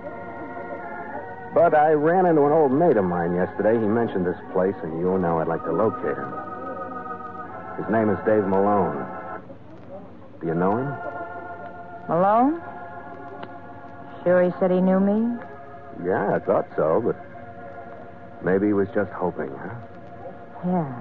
But 1.56 1.72
I 1.72 1.96
ran 1.96 2.26
into 2.26 2.44
an 2.44 2.52
old 2.52 2.70
mate 2.70 2.98
of 2.98 3.08
mine 3.08 3.32
yesterday. 3.32 3.80
He 3.80 3.88
mentioned 3.88 4.26
this 4.28 4.36
place, 4.52 4.76
and 4.84 5.00
you 5.00 5.16
know 5.16 5.40
I'd 5.40 5.48
like 5.48 5.64
to 5.64 5.72
locate 5.72 6.12
him. 6.12 6.28
His 7.80 7.88
name 7.88 8.12
is 8.12 8.20
Dave 8.28 8.44
Malone. 8.44 9.00
Do 10.36 10.48
you 10.48 10.54
know 10.54 10.76
him? 10.76 10.92
Malone? 12.12 12.60
Sure 14.20 14.44
he 14.44 14.52
said 14.60 14.70
he 14.70 14.84
knew 14.84 15.00
me? 15.00 15.16
Yeah, 16.04 16.36
I 16.36 16.44
thought 16.44 16.68
so, 16.76 17.00
but 17.00 17.16
maybe 18.44 18.66
he 18.66 18.74
was 18.76 18.88
just 18.92 19.08
hoping, 19.16 19.48
huh? 19.48 19.80
Yeah. 20.60 20.92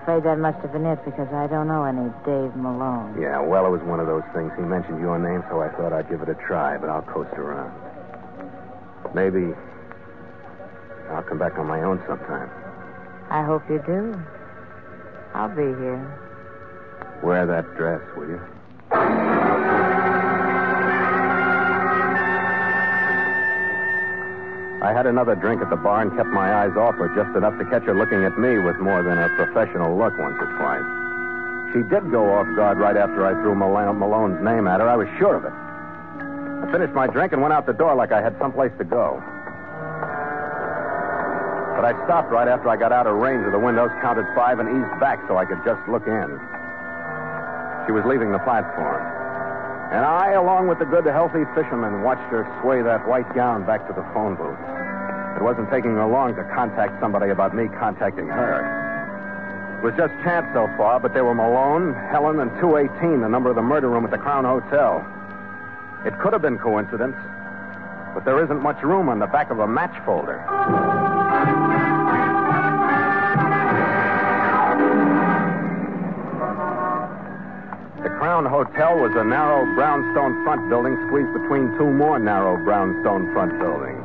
Afraid 0.00 0.24
that 0.24 0.40
must 0.40 0.64
have 0.64 0.72
been 0.72 0.86
it 0.86 1.04
because 1.04 1.28
I 1.36 1.46
don't 1.46 1.68
know 1.68 1.84
any 1.84 2.08
Dave 2.24 2.56
Malone. 2.56 3.20
Yeah, 3.20 3.44
well, 3.44 3.66
it 3.66 3.70
was 3.70 3.84
one 3.84 4.00
of 4.00 4.06
those 4.06 4.24
things. 4.32 4.50
He 4.56 4.64
mentioned 4.64 4.98
your 4.98 5.20
name, 5.20 5.44
so 5.52 5.60
I 5.60 5.68
thought 5.76 5.92
I'd 5.92 6.08
give 6.08 6.22
it 6.22 6.30
a 6.30 6.38
try, 6.48 6.78
but 6.78 6.88
I'll 6.88 7.04
coast 7.04 7.36
around. 7.36 7.85
Maybe 9.14 9.54
I'll 11.10 11.22
come 11.22 11.38
back 11.38 11.58
on 11.58 11.66
my 11.66 11.82
own 11.82 12.02
sometime. 12.06 12.50
I 13.30 13.42
hope 13.44 13.62
you 13.68 13.82
do. 13.86 14.14
I'll 15.34 15.48
be 15.48 15.62
here. 15.62 16.20
Wear 17.22 17.46
that 17.46 17.76
dress, 17.76 18.00
will 18.16 18.28
you? 18.28 18.40
I 24.82 24.92
had 24.92 25.06
another 25.06 25.34
drink 25.34 25.62
at 25.62 25.70
the 25.70 25.76
bar 25.76 26.02
and 26.02 26.14
kept 26.14 26.28
my 26.28 26.62
eyes 26.62 26.76
off 26.76 26.94
her 26.96 27.08
just 27.16 27.34
enough 27.36 27.58
to 27.58 27.64
catch 27.64 27.82
her 27.84 27.94
looking 27.94 28.22
at 28.24 28.38
me 28.38 28.58
with 28.58 28.76
more 28.78 29.02
than 29.02 29.18
a 29.18 29.28
professional 29.34 29.96
look 29.96 30.12
once 30.18 30.36
or 30.38 30.46
twice. 30.60 30.84
She 31.74 31.82
did 31.90 32.10
go 32.12 32.30
off 32.34 32.46
guard 32.54 32.78
right 32.78 32.96
after 32.96 33.26
I 33.26 33.32
threw 33.42 33.54
Mal- 33.56 33.92
Malone's 33.94 34.38
name 34.44 34.68
at 34.68 34.80
her. 34.80 34.88
I 34.88 34.94
was 34.94 35.08
sure 35.18 35.34
of 35.34 35.44
it. 35.44 35.52
I 36.62 36.72
finished 36.72 36.94
my 36.94 37.06
drink 37.06 37.32
and 37.32 37.42
went 37.42 37.52
out 37.52 37.66
the 37.66 37.72
door 37.72 37.94
like 37.94 38.12
I 38.12 38.22
had 38.22 38.36
someplace 38.38 38.72
to 38.78 38.84
go. 38.84 39.22
But 41.76 41.84
I 41.84 41.92
stopped 42.08 42.32
right 42.32 42.48
after 42.48 42.70
I 42.70 42.76
got 42.76 42.90
out 42.90 43.06
of 43.06 43.16
range 43.16 43.44
of 43.44 43.52
the 43.52 43.58
windows, 43.58 43.90
counted 44.00 44.24
five, 44.34 44.58
and 44.58 44.68
eased 44.68 44.98
back 44.98 45.20
so 45.28 45.36
I 45.36 45.44
could 45.44 45.60
just 45.60 45.84
look 45.88 46.06
in. 46.08 46.40
She 47.84 47.92
was 47.92 48.02
leaving 48.08 48.32
the 48.32 48.40
platform. 48.40 49.04
And 49.92 50.02
I, 50.02 50.32
along 50.32 50.66
with 50.66 50.80
the 50.80 50.86
good, 50.86 51.04
healthy 51.04 51.44
fisherman, 51.54 52.02
watched 52.02 52.26
her 52.32 52.48
sway 52.60 52.80
that 52.82 53.06
white 53.06 53.28
gown 53.36 53.64
back 53.66 53.86
to 53.86 53.92
the 53.92 54.02
phone 54.16 54.34
booth. 54.34 54.58
It 55.36 55.44
wasn't 55.44 55.70
taking 55.70 55.94
her 55.94 56.08
long 56.08 56.34
to 56.34 56.44
contact 56.56 56.98
somebody 56.98 57.30
about 57.30 57.54
me 57.54 57.68
contacting 57.68 58.26
her. 58.26 58.64
It 59.78 59.84
was 59.84 59.94
just 59.94 60.16
chance 60.24 60.48
so 60.54 60.66
far, 60.76 60.98
but 60.98 61.12
they 61.12 61.20
were 61.20 61.34
Malone, 61.34 61.92
Helen, 62.10 62.40
and 62.40 62.50
218, 62.58 63.20
the 63.20 63.28
number 63.28 63.50
of 63.50 63.54
the 63.54 63.62
murder 63.62 63.90
room 63.90 64.04
at 64.04 64.10
the 64.10 64.18
Crown 64.18 64.44
Hotel. 64.44 65.06
It 66.06 66.16
could 66.20 66.32
have 66.32 66.40
been 66.40 66.56
coincidence, 66.56 67.16
but 68.14 68.24
there 68.24 68.38
isn't 68.44 68.62
much 68.62 68.80
room 68.84 69.08
on 69.08 69.18
the 69.18 69.26
back 69.26 69.50
of 69.50 69.58
a 69.58 69.66
match 69.66 69.90
folder. 70.06 70.38
The 78.06 78.14
Crown 78.22 78.46
Hotel 78.46 79.02
was 79.02 79.10
a 79.16 79.24
narrow 79.24 79.66
brownstone 79.74 80.44
front 80.44 80.68
building 80.68 80.94
squeezed 81.08 81.32
between 81.32 81.74
two 81.76 81.90
more 81.90 82.20
narrow 82.20 82.56
brownstone 82.62 83.32
front 83.32 83.58
buildings. 83.58 83.98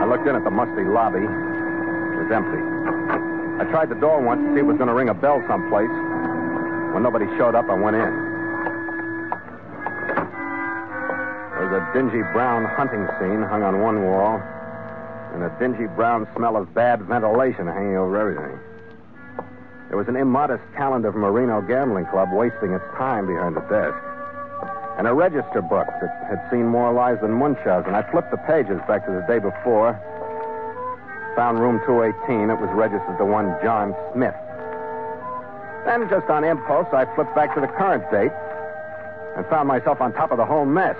I 0.00 0.04
looked 0.04 0.28
in 0.28 0.36
at 0.36 0.44
the 0.44 0.50
musty 0.50 0.84
lobby. 0.84 1.24
It 1.24 2.18
was 2.20 2.30
empty. 2.30 2.60
I 3.56 3.64
tried 3.70 3.88
the 3.88 3.96
door 3.96 4.20
once 4.20 4.44
to 4.44 4.48
see 4.52 4.60
if 4.60 4.64
it 4.64 4.68
was 4.68 4.76
going 4.76 4.88
to 4.88 4.94
ring 4.94 5.08
a 5.08 5.14
bell 5.14 5.42
someplace. 5.48 5.88
When 6.92 7.02
nobody 7.02 7.24
showed 7.38 7.54
up, 7.54 7.70
I 7.70 7.74
went 7.74 7.96
in. 7.96 8.31
Was 11.72 11.80
a 11.80 11.92
dingy 11.96 12.20
brown 12.36 12.66
hunting 12.66 13.08
scene 13.16 13.40
hung 13.40 13.62
on 13.62 13.80
one 13.80 14.04
wall, 14.04 14.36
and 15.32 15.42
a 15.42 15.48
dingy 15.58 15.88
brown 15.96 16.28
smell 16.36 16.58
of 16.58 16.74
bad 16.74 17.00
ventilation 17.00 17.66
hanging 17.66 17.96
over 17.96 18.12
everything. 18.20 18.60
There 19.88 19.96
was 19.96 20.06
an 20.06 20.16
immodest 20.16 20.60
talent 20.76 21.06
of 21.06 21.14
Marino 21.14 21.62
Gambling 21.62 22.04
Club 22.12 22.28
wasting 22.30 22.74
its 22.76 22.84
time 23.00 23.26
behind 23.26 23.56
the 23.56 23.64
desk. 23.72 23.96
And 24.98 25.08
a 25.08 25.14
register 25.14 25.62
book 25.62 25.88
that 25.88 26.12
had 26.28 26.44
seen 26.52 26.68
more 26.68 26.92
lives 26.92 27.22
than 27.22 27.32
Munchausen. 27.32 27.94
I 27.94 28.02
flipped 28.10 28.32
the 28.32 28.42
pages 28.44 28.76
back 28.86 29.06
to 29.06 29.12
the 29.12 29.24
day 29.24 29.38
before. 29.38 29.96
Found 31.36 31.58
room 31.58 31.80
218. 31.88 32.50
It 32.50 32.60
was 32.60 32.68
registered 32.76 33.16
to 33.16 33.24
one 33.24 33.48
John 33.64 33.96
Smith. 34.12 34.36
Then, 35.88 36.04
just 36.10 36.28
on 36.28 36.44
impulse, 36.44 36.92
I 36.92 37.08
flipped 37.16 37.34
back 37.34 37.54
to 37.54 37.62
the 37.62 37.72
current 37.80 38.04
date 38.12 38.36
and 39.36 39.46
found 39.46 39.68
myself 39.68 40.00
on 40.00 40.12
top 40.12 40.30
of 40.30 40.38
the 40.38 40.44
whole 40.44 40.66
mess. 40.66 40.96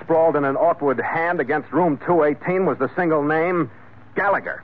Sprawled 0.00 0.36
in 0.36 0.44
an 0.44 0.56
awkward 0.56 1.00
hand 1.00 1.40
against 1.40 1.72
room 1.72 1.98
218 1.98 2.66
was 2.66 2.78
the 2.78 2.90
single 2.96 3.22
name 3.22 3.70
Gallagher. 4.14 4.62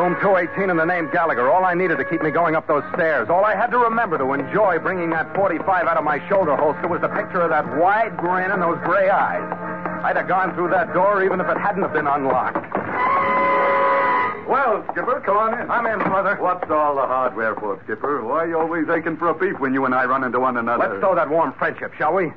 Room 0.00 0.14
218 0.22 0.70
and 0.70 0.78
the 0.78 0.84
name 0.84 1.10
Gallagher. 1.12 1.50
All 1.50 1.64
I 1.64 1.74
needed 1.74 1.98
to 1.98 2.04
keep 2.04 2.22
me 2.22 2.30
going 2.30 2.56
up 2.56 2.66
those 2.66 2.84
stairs. 2.94 3.28
All 3.28 3.44
I 3.44 3.54
had 3.54 3.66
to 3.72 3.78
remember 3.78 4.16
to 4.18 4.32
enjoy 4.32 4.78
bringing 4.78 5.10
that 5.10 5.34
45 5.34 5.86
out 5.86 5.96
of 5.96 6.04
my 6.04 6.26
shoulder 6.28 6.56
holster 6.56 6.88
was 6.88 7.00
the 7.00 7.08
picture 7.08 7.42
of 7.42 7.50
that 7.50 7.76
wide 7.76 8.16
grin 8.16 8.50
and 8.50 8.62
those 8.62 8.78
gray 8.84 9.10
eyes. 9.10 9.44
I'd 10.02 10.16
have 10.16 10.26
gone 10.28 10.54
through 10.54 10.70
that 10.70 10.94
door 10.94 11.22
even 11.22 11.40
if 11.40 11.46
it 11.48 11.58
hadn't 11.58 11.82
have 11.82 11.92
been 11.92 12.06
unlocked. 12.06 12.69
Well, 14.50 14.82
Skipper, 14.90 15.22
come 15.24 15.36
on 15.36 15.54
in. 15.54 15.70
I'm 15.70 15.86
in, 15.86 16.00
brother. 16.00 16.34
What's 16.42 16.68
all 16.68 16.96
the 16.96 17.06
hardware 17.06 17.54
for, 17.54 17.80
Skipper? 17.84 18.24
Why 18.24 18.38
are 18.38 18.48
you 18.48 18.58
always 18.58 18.88
aching 18.88 19.16
for 19.16 19.28
a 19.28 19.34
beef 19.34 19.60
when 19.60 19.72
you 19.72 19.84
and 19.84 19.94
I 19.94 20.06
run 20.06 20.24
into 20.24 20.40
one 20.40 20.56
another? 20.56 20.88
Let's 20.88 20.98
throw 20.98 21.14
that 21.14 21.30
warm 21.30 21.52
friendship, 21.52 21.94
shall 21.94 22.12
we? 22.12 22.32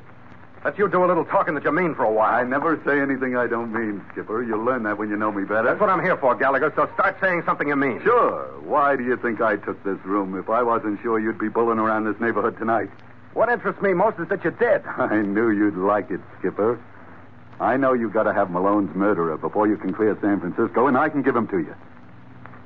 Let 0.64 0.78
you 0.78 0.88
do 0.88 1.04
a 1.04 1.08
little 1.10 1.24
talking 1.24 1.54
that 1.56 1.64
you 1.64 1.72
mean 1.72 1.96
for 1.96 2.04
a 2.04 2.12
while. 2.12 2.32
I 2.32 2.44
never 2.44 2.80
say 2.86 3.00
anything 3.00 3.36
I 3.36 3.48
don't 3.48 3.72
mean, 3.72 4.00
Skipper. 4.12 4.44
You'll 4.44 4.62
learn 4.62 4.84
that 4.84 4.96
when 4.96 5.10
you 5.10 5.16
know 5.16 5.32
me 5.32 5.42
better. 5.42 5.64
That's 5.64 5.80
what 5.80 5.90
I'm 5.90 6.00
here 6.04 6.16
for, 6.16 6.36
Gallagher, 6.36 6.72
so 6.76 6.88
start 6.94 7.16
saying 7.20 7.42
something 7.46 7.66
you 7.66 7.74
mean. 7.74 8.00
Sure. 8.04 8.44
Why 8.62 8.94
do 8.94 9.02
you 9.02 9.16
think 9.16 9.40
I 9.40 9.56
took 9.56 9.82
this 9.82 9.98
room 10.04 10.38
if 10.38 10.48
I 10.48 10.62
wasn't 10.62 11.02
sure 11.02 11.18
you'd 11.18 11.40
be 11.40 11.48
bulling 11.48 11.80
around 11.80 12.04
this 12.04 12.20
neighborhood 12.20 12.56
tonight? 12.58 12.90
What 13.32 13.48
interests 13.48 13.82
me 13.82 13.92
most 13.92 14.20
is 14.20 14.28
that 14.28 14.44
you 14.44 14.52
did. 14.52 14.86
I 14.98 15.16
knew 15.16 15.50
you'd 15.50 15.76
like 15.76 16.12
it, 16.12 16.20
Skipper. 16.38 16.80
I 17.58 17.76
know 17.76 17.92
you've 17.92 18.12
got 18.12 18.22
to 18.22 18.32
have 18.32 18.50
Malone's 18.50 18.94
murderer 18.94 19.36
before 19.36 19.66
you 19.66 19.76
can 19.76 19.92
clear 19.92 20.16
San 20.20 20.38
Francisco, 20.38 20.86
and 20.86 20.96
I 20.96 21.08
can 21.08 21.22
give 21.22 21.34
him 21.34 21.48
to 21.48 21.58
you. 21.58 21.74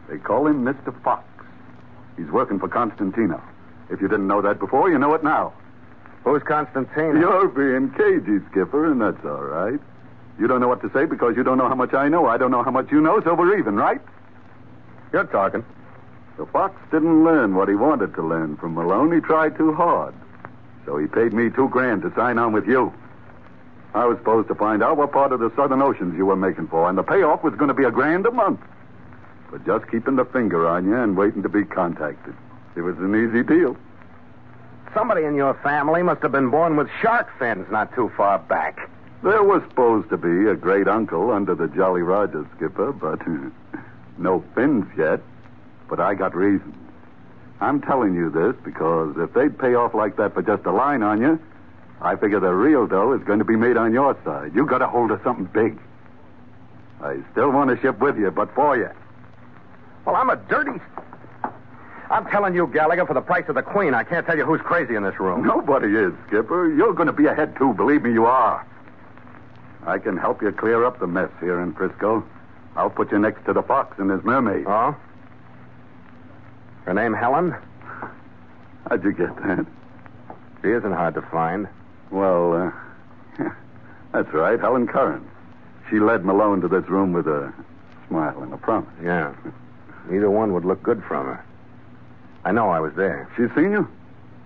They 0.09 0.19
call 0.19 0.47
him 0.47 0.65
Mr. 0.65 0.95
Fox. 1.03 1.25
He's 2.17 2.31
working 2.31 2.59
for 2.59 2.69
Constantino. 2.69 3.43
If 3.91 4.01
you 4.01 4.09
didn't 4.09 4.27
know 4.27 4.43
that 4.43 4.59
before, 4.59 4.91
you 4.91 4.99
know 4.99 5.15
it 5.15 5.23
now. 5.23 5.53
Who's 6.25 6.43
Constantine? 6.43 7.17
You're 7.17 7.49
being 7.49 7.91
cagey, 7.91 8.45
Skipper, 8.51 8.91
and 8.91 9.01
that's 9.01 9.25
all 9.25 9.43
right. 9.43 9.81
You 10.39 10.47
don't 10.47 10.61
know 10.61 10.69
what 10.69 10.83
to 10.83 10.91
say 10.93 11.05
because 11.05 11.37
you 11.37 11.43
don't 11.43 11.59
know 11.59 11.69
how 11.69 11.75
much 11.75 11.95
I 11.95 12.09
know. 12.09 12.27
I 12.27 12.37
don't 12.37 12.51
know 12.51 12.63
how 12.63 12.71
much 12.71 12.91
you 12.91 13.01
know, 13.01 13.21
so 13.23 13.35
we're 13.35 13.59
even, 13.59 13.77
right? 13.77 14.01
You're 15.13 15.25
talking. 15.25 15.65
The 16.37 16.47
Fox 16.47 16.75
didn't 16.91 17.25
learn 17.25 17.55
what 17.55 17.69
he 17.69 17.75
wanted 17.75 18.15
to 18.15 18.23
learn 18.23 18.57
from 18.57 18.75
Malone. 18.75 19.13
He 19.13 19.21
tried 19.21 19.57
too 19.57 19.75
hard. 19.75 20.15
So 20.87 20.97
he 20.97 21.07
paid 21.07 21.33
me 21.33 21.51
two 21.51 21.69
grand 21.69 22.03
to 22.03 22.15
sign 22.15 22.39
on 22.39 22.53
with 22.53 22.67
you. 22.67 22.93
I 23.95 24.05
was 24.05 24.19
supposed 24.19 24.49
to 24.49 24.55
find 24.55 24.83
out 24.83 24.97
what 24.97 25.13
part 25.13 25.33
of 25.33 25.41
the 25.41 25.51
Southern 25.57 25.83
Oceans 25.83 26.17
you 26.17 26.27
were 26.27 26.37
making 26.37 26.69
for, 26.69 26.89
and 26.89 26.97
the 26.97 27.03
payoff 27.03 27.43
was 27.43 27.55
going 27.55 27.69
to 27.69 27.75
be 27.75 27.85
a 27.85 27.91
grand 27.91 28.27
a 28.27 28.31
month. 28.31 28.61
But 29.51 29.65
just 29.65 29.91
keeping 29.91 30.17
the 30.17 30.25
finger 30.25 30.67
on 30.69 30.87
you 30.87 30.97
and 30.97 31.17
waiting 31.17 31.43
to 31.43 31.49
be 31.49 31.65
contacted. 31.65 32.35
It 32.77 32.83
was 32.83 32.97
an 32.99 33.15
easy 33.15 33.43
deal. 33.43 33.77
Somebody 34.95 35.25
in 35.25 35.35
your 35.35 35.55
family 35.63 36.03
must 36.03 36.23
have 36.23 36.33
been 36.33 36.51
born 36.51 36.77
with 36.77 36.89
shark 37.01 37.29
fins 37.39 37.67
not 37.71 37.95
too 37.95 38.11
far 38.17 38.39
back. 38.39 38.91
There 39.23 39.43
was 39.43 39.63
supposed 39.69 40.11
to 40.11 40.17
be 40.17 40.49
a 40.49 40.55
great 40.55 40.87
uncle 40.87 41.31
under 41.31 41.55
the 41.55 41.67
Jolly 41.69 42.03
Roger 42.03 42.47
skipper, 42.57 42.93
but 42.93 43.21
no 44.19 44.45
fins 44.55 44.87
yet. 44.97 45.21
But 45.89 46.01
I 46.01 46.15
got 46.15 46.35
reasons. 46.35 46.75
I'm 47.61 47.81
telling 47.81 48.15
you 48.15 48.31
this 48.31 48.55
because 48.65 49.17
if 49.19 49.33
they'd 49.33 49.59
pay 49.59 49.75
off 49.75 49.95
like 49.95 50.17
that 50.17 50.35
for 50.35 50.43
just 50.43 50.65
a 50.67 50.73
line 50.73 51.03
on 51.03 51.21
you, 51.21 51.41
I 52.01 52.15
figure 52.15 52.39
the 52.39 52.53
real 52.53 52.87
dough 52.87 53.13
is 53.13 53.23
going 53.25 53.41
to 53.41 53.45
be 53.45 53.57
made 53.57 53.77
on 53.77 53.93
your 53.93 54.17
side. 54.25 54.55
You 54.55 54.67
got 54.67 54.83
a 54.83 54.87
hold 54.87 55.11
of 55.11 55.21
something 55.25 55.47
big. 55.47 55.79
I 57.01 57.19
still 57.33 57.51
want 57.51 57.71
to 57.71 57.81
ship 57.81 57.99
with 57.99 58.17
you, 58.17 58.31
but 58.31 58.55
for 58.55 58.77
you. 58.77 58.91
Well, 60.09 60.17
I'm 60.17 60.31
a 60.31 60.37
dirty. 60.37 60.81
I'm 62.11 62.25
telling 62.31 62.55
you, 62.55 62.67
Gallagher, 62.69 63.05
for 63.05 63.13
the 63.13 63.21
price 63.21 63.45
of 63.49 63.57
the 63.57 63.63
Queen, 63.63 63.93
I 63.93 64.05
can't 64.05 64.25
tell 64.25 64.39
you 64.39 64.47
who's 64.47 64.63
crazy 64.63 64.95
in 64.95 65.03
this 65.03 65.21
room. 65.21 65.47
Nobody 65.47 65.89
is, 65.89 66.15
Skipper. 66.27 66.73
You're 66.75 66.95
going 66.95 67.09
to 67.09 67.13
be 67.13 67.27
ahead, 67.27 67.55
too. 67.59 67.75
Believe 67.75 68.05
me, 68.05 68.15
you 68.15 68.25
are. 68.25 68.67
I 69.87 69.99
can 69.99 70.17
help 70.17 70.41
you 70.41 70.51
clear 70.51 70.87
up 70.87 70.99
the 70.99 71.07
mess 71.07 71.29
here 71.41 71.61
in 71.61 71.75
Frisco. 71.75 72.25
I'll 72.75 72.89
put 72.89 73.13
you 73.13 73.19
next 73.19 73.45
to 73.45 73.53
the 73.53 73.61
Fox 73.61 73.99
and 73.99 74.11
his 74.11 74.25
mermaid. 74.25 74.65
Oh? 74.67 74.97
Her 76.87 76.95
name 76.95 77.13
Helen? 77.13 77.55
How'd 78.89 79.05
you 79.05 79.13
get 79.13 79.37
that? 79.37 79.67
She 80.63 80.71
isn't 80.71 80.93
hard 80.93 81.17
to 81.17 81.23
find. 81.31 81.69
Well, 82.11 82.73
uh, 83.39 83.51
that's 84.15 84.33
right, 84.33 84.59
Helen 84.59 84.87
Curran. 84.87 85.29
She 85.91 86.01
led 86.01 86.25
Malone 86.25 86.63
to 86.63 86.69
this 86.69 86.89
room 86.89 87.13
with 87.13 87.27
a 87.27 87.53
smile 88.09 88.43
and 88.43 88.55
a 88.55 88.57
promise. 88.57 88.89
Yeah. 89.05 89.35
Either 90.13 90.31
one 90.31 90.53
would 90.55 90.65
look 90.65 90.83
good 90.83 91.03
from 91.05 91.27
her. 91.27 91.45
I 92.45 92.53
know 92.53 92.71
I 92.71 92.81
was 92.81 92.95
there. 92.95 93.29
She's 93.37 93.51
seen 93.55 93.73
you? 93.73 93.89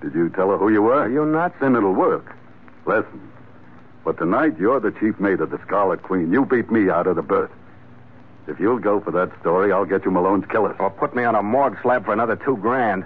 Did 0.01 0.15
you 0.15 0.29
tell 0.31 0.51
her 0.51 0.59
who 0.59 0.71
you 0.71 0.83
were? 0.83 1.01
Are 1.01 1.09
you 1.11 1.25
nuts? 1.25 1.55
Then 1.61 1.77
it'll 1.77 1.93
work. 1.93 2.37
Listen. 2.87 3.31
But 4.05 4.19
tonight 4.19 4.59
you're 4.59 4.81
the 4.81 4.91
chief 4.91 5.21
mate 5.21 5.41
of 5.41 5.51
the 5.51 5.61
Scarlet 5.65 6.03
Queen. 6.03 6.33
You 6.33 6.45
beat 6.45 6.71
me 6.71 6.91
out 6.91 7.07
of 7.07 7.17
the 7.17 7.23
berth. 7.23 7.51
If 8.49 8.59
you'll 8.59 8.81
go 8.81 9.01
for 9.01 9.13
that 9.13 9.31
story, 9.41 9.71
I'll 9.73 9.85
get 9.85 10.05
you 10.05 10.11
Malone's 10.11 10.47
killers. 10.51 10.75
Or 10.81 10.91
put 10.91 11.15
me 11.15 11.23
on 11.23 11.37
a 11.37 11.43
morgue 11.43 11.79
slab 11.83 12.05
for 12.05 12.13
another 12.13 12.35
two 12.35 12.57
grand. 12.57 13.05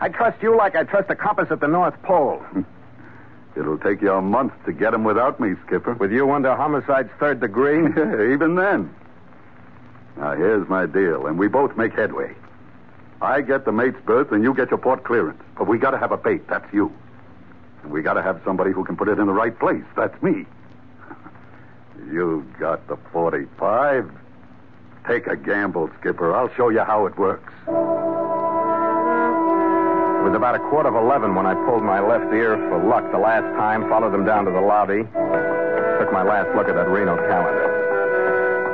I 0.00 0.10
trust 0.10 0.42
you 0.42 0.54
like 0.56 0.76
I 0.76 0.84
trust 0.84 1.08
a 1.08 1.16
compass 1.16 1.48
at 1.50 1.60
the 1.60 1.68
North 1.68 2.00
Pole. 2.02 2.44
It'll 3.56 3.78
take 3.78 4.02
you 4.02 4.12
a 4.12 4.20
month 4.20 4.52
to 4.66 4.72
get 4.72 4.92
him 4.92 5.04
without 5.04 5.40
me, 5.40 5.54
Skipper. 5.66 5.94
With 5.94 6.12
you 6.12 6.30
under 6.32 6.54
homicide's 6.54 7.10
third 7.18 7.40
degree? 7.40 7.78
Even 8.32 8.56
then. 8.56 8.94
Now, 10.16 10.34
here's 10.36 10.68
my 10.68 10.86
deal, 10.86 11.26
and 11.26 11.38
we 11.38 11.48
both 11.48 11.76
make 11.76 11.92
headway. 11.92 12.34
I 13.20 13.40
get 13.40 13.64
the 13.64 13.72
mate's 13.72 14.00
berth, 14.04 14.32
and 14.32 14.42
you 14.42 14.54
get 14.54 14.70
your 14.70 14.78
port 14.78 15.04
clearance. 15.04 15.42
But 15.56 15.66
we 15.66 15.78
gotta 15.78 15.98
have 15.98 16.12
a 16.12 16.16
bait. 16.16 16.46
That's 16.48 16.72
you. 16.72 16.92
And 17.82 17.90
we 17.90 18.02
gotta 18.02 18.22
have 18.22 18.40
somebody 18.44 18.70
who 18.70 18.84
can 18.84 18.96
put 18.96 19.08
it 19.08 19.18
in 19.18 19.26
the 19.26 19.32
right 19.32 19.58
place. 19.58 19.84
That's 19.96 20.20
me. 20.22 20.46
you 22.12 22.46
got 22.58 22.86
the 22.86 22.96
45. 23.12 24.10
Take 25.06 25.26
a 25.26 25.36
gamble, 25.36 25.90
Skipper. 26.00 26.34
I'll 26.34 26.52
show 26.54 26.70
you 26.70 26.80
how 26.80 27.06
it 27.06 27.18
works. 27.18 27.52
It 27.66 27.72
was 30.28 30.34
about 30.34 30.54
a 30.54 30.58
quarter 30.70 30.88
of 30.88 30.94
eleven 30.94 31.34
when 31.34 31.44
I 31.44 31.54
pulled 31.66 31.82
my 31.82 32.00
left 32.00 32.32
ear 32.32 32.56
for 32.56 32.82
luck 32.82 33.04
the 33.12 33.18
last 33.18 33.44
time, 33.56 33.86
followed 33.90 34.12
them 34.12 34.24
down 34.24 34.46
to 34.46 34.50
the 34.50 34.60
lobby, 34.62 35.02
took 35.02 36.12
my 36.12 36.22
last 36.22 36.56
look 36.56 36.68
at 36.68 36.74
that 36.74 36.88
Reno 36.88 37.16
calendar. 37.28 37.73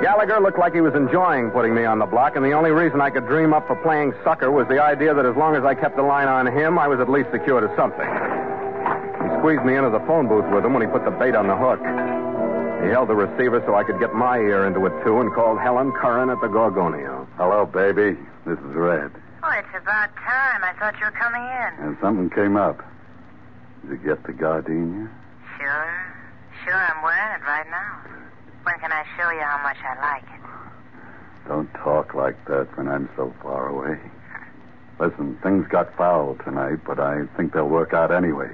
Gallagher 0.01 0.41
looked 0.41 0.59
like 0.59 0.73
he 0.73 0.81
was 0.81 0.95
enjoying 0.95 1.51
putting 1.51 1.75
me 1.75 1.85
on 1.85 1.99
the 1.99 2.07
block, 2.07 2.35
and 2.35 2.45
the 2.45 2.53
only 2.53 2.71
reason 2.71 3.01
I 3.01 3.11
could 3.11 3.27
dream 3.27 3.53
up 3.53 3.67
for 3.67 3.77
playing 3.77 4.15
sucker 4.25 4.51
was 4.51 4.67
the 4.69 4.83
idea 4.83 5.13
that 5.13 5.27
as 5.27 5.37
long 5.37 5.57
as 5.57 5.65
I 5.65 5.75
kept 5.75 5.97
the 5.97 6.03
line 6.03 6.27
on 6.27 6.47
him, 6.47 6.79
I 6.79 6.89
was 6.89 7.01
at 7.01 7.11
least 7.11 7.31
secure 7.31 7.61
to 7.61 7.69
something. 7.77 8.09
He 8.09 9.29
squeezed 9.39 9.65
me 9.65 9.77
into 9.77 9.91
the 9.91 10.01
phone 10.09 10.27
booth 10.27 10.49
with 10.49 10.65
him 10.65 10.73
when 10.73 10.81
he 10.81 10.89
put 10.89 11.05
the 11.05 11.13
bait 11.13 11.35
on 11.37 11.49
the 11.49 11.57
hook. 11.57 11.81
He 12.83 12.89
held 12.89 13.13
the 13.13 13.15
receiver 13.15 13.61
so 13.67 13.75
I 13.77 13.85
could 13.85 14.01
get 14.01 14.15
my 14.15 14.39
ear 14.39 14.65
into 14.65 14.87
it, 14.87 15.05
too, 15.05 15.21
and 15.21 15.33
called 15.35 15.61
Helen 15.61 15.93
Curran 15.93 16.31
at 16.31 16.41
the 16.41 16.49
Gorgonio. 16.49 17.29
Hello, 17.37 17.67
baby. 17.67 18.17
This 18.47 18.59
is 18.59 18.73
Red. 18.73 19.13
Oh, 19.45 19.53
it's 19.53 19.69
about 19.77 20.17
time. 20.17 20.65
I 20.65 20.73
thought 20.79 20.97
you 20.99 21.05
were 21.05 21.13
coming 21.13 21.45
in. 21.45 21.85
And 21.85 21.97
something 22.01 22.31
came 22.31 22.57
up. 22.57 22.81
Did 23.83 24.01
you 24.01 24.17
get 24.17 24.25
the 24.25 24.33
gardenia? 24.33 25.11
Sure. 25.59 25.93
Sure, 26.65 26.75
I'm 26.75 27.03
wearing 27.03 27.37
it 27.37 27.45
right 27.45 27.69
now. 27.69 28.01
When 28.65 28.79
can 28.79 28.93
I 28.93 29.05
show 29.17 29.31
you 29.31 29.41
how 29.41 29.63
much 29.63 29.77
I 29.83 30.01
like 30.01 30.25
it? 30.25 31.49
Don't 31.49 31.73
talk 31.75 32.15
like 32.15 32.45
that 32.47 32.69
when 32.77 32.89
I'm 32.89 33.09
so 33.17 33.35
far 33.43 33.69
away. 33.69 33.99
Listen, 35.01 35.39
things 35.43 35.67
got 35.69 35.97
foul 35.97 36.37
tonight, 36.45 36.81
but 36.87 37.01
I 37.01 37.25
think 37.37 37.55
they'll 37.55 37.69
work 37.69 37.95
out 37.95 38.13
anyway. 38.13 38.51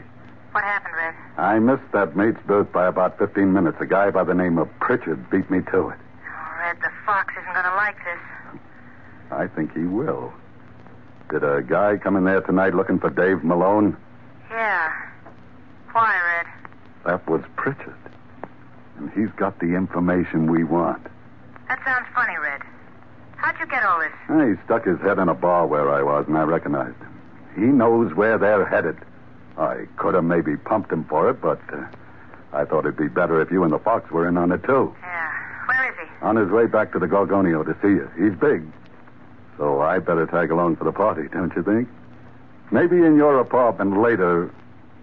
What 0.52 0.64
happened, 0.64 0.94
Red? 0.96 1.14
I 1.36 1.58
missed 1.58 1.92
that 1.92 2.16
mate's 2.16 2.40
berth 2.46 2.72
by 2.72 2.86
about 2.86 3.18
15 3.18 3.52
minutes. 3.52 3.76
A 3.80 3.86
guy 3.86 4.10
by 4.10 4.24
the 4.24 4.32
name 4.32 4.56
of 4.56 4.68
Pritchard 4.80 5.28
beat 5.28 5.50
me 5.50 5.58
to 5.72 5.88
it. 5.88 5.98
Oh, 5.98 6.56
Red, 6.60 6.76
the 6.80 6.90
fox 7.04 7.34
isn't 7.38 7.52
going 7.52 7.64
to 7.64 7.74
like 7.74 7.96
this. 7.96 8.60
I 9.30 9.48
think 9.48 9.74
he 9.74 9.84
will. 9.84 10.32
Did 11.30 11.42
a 11.42 11.62
guy 11.62 11.96
come 11.96 12.16
in 12.16 12.24
there 12.24 12.40
tonight 12.40 12.74
looking 12.74 13.00
for 13.00 13.10
Dave 13.10 13.42
Malone? 13.42 13.96
Yeah. 14.48 14.92
Why, 15.92 16.14
Red? 16.38 16.46
That 17.04 17.28
was 17.28 17.42
Pritchard. 17.56 17.96
And 18.98 19.10
he's 19.12 19.30
got 19.36 19.58
the 19.58 19.74
information 19.74 20.50
we 20.50 20.64
want. 20.64 21.06
That 21.68 21.80
sounds 21.84 22.06
funny, 22.14 22.36
Red. 22.38 22.62
How'd 23.36 23.58
you 23.60 23.66
get 23.66 23.84
all 23.84 24.00
this? 24.00 24.12
He 24.58 24.64
stuck 24.64 24.84
his 24.84 24.98
head 25.00 25.18
in 25.18 25.28
a 25.28 25.34
bar 25.34 25.66
where 25.66 25.90
I 25.92 26.02
was, 26.02 26.26
and 26.26 26.36
I 26.36 26.42
recognized 26.42 26.96
him. 26.98 27.12
He 27.54 27.62
knows 27.62 28.14
where 28.14 28.38
they're 28.38 28.66
headed. 28.66 28.96
I 29.58 29.86
could 29.96 30.14
have 30.14 30.24
maybe 30.24 30.56
pumped 30.56 30.90
him 30.92 31.04
for 31.04 31.30
it, 31.30 31.40
but 31.40 31.60
uh, 31.72 31.86
I 32.52 32.64
thought 32.64 32.80
it'd 32.80 32.96
be 32.96 33.08
better 33.08 33.40
if 33.40 33.50
you 33.50 33.64
and 33.64 33.72
the 33.72 33.78
Fox 33.78 34.10
were 34.10 34.28
in 34.28 34.36
on 34.36 34.52
it, 34.52 34.62
too. 34.64 34.94
Yeah. 35.02 35.66
Where 35.66 35.90
is 35.90 35.96
he? 35.98 36.24
On 36.26 36.36
his 36.36 36.50
way 36.50 36.66
back 36.66 36.92
to 36.92 36.98
the 36.98 37.06
Gorgonio 37.06 37.64
to 37.64 37.74
see 37.82 37.88
you. 37.88 38.10
He's 38.16 38.38
big. 38.38 38.62
So 39.58 39.80
I 39.80 39.98
better 39.98 40.26
tag 40.26 40.50
along 40.50 40.76
for 40.76 40.84
the 40.84 40.92
party, 40.92 41.28
don't 41.28 41.54
you 41.56 41.62
think? 41.62 41.88
Maybe 42.70 42.96
in 42.96 43.16
your 43.16 43.38
apartment 43.40 44.00
later, 44.00 44.50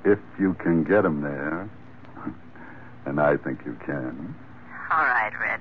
if 0.05 0.19
you 0.39 0.53
can 0.55 0.83
get 0.83 1.05
him 1.05 1.21
there. 1.21 1.69
And 3.05 3.19
I 3.19 3.37
think 3.37 3.59
you 3.65 3.77
can. 3.85 4.35
All 4.91 5.05
right, 5.05 5.31
Red. 5.39 5.59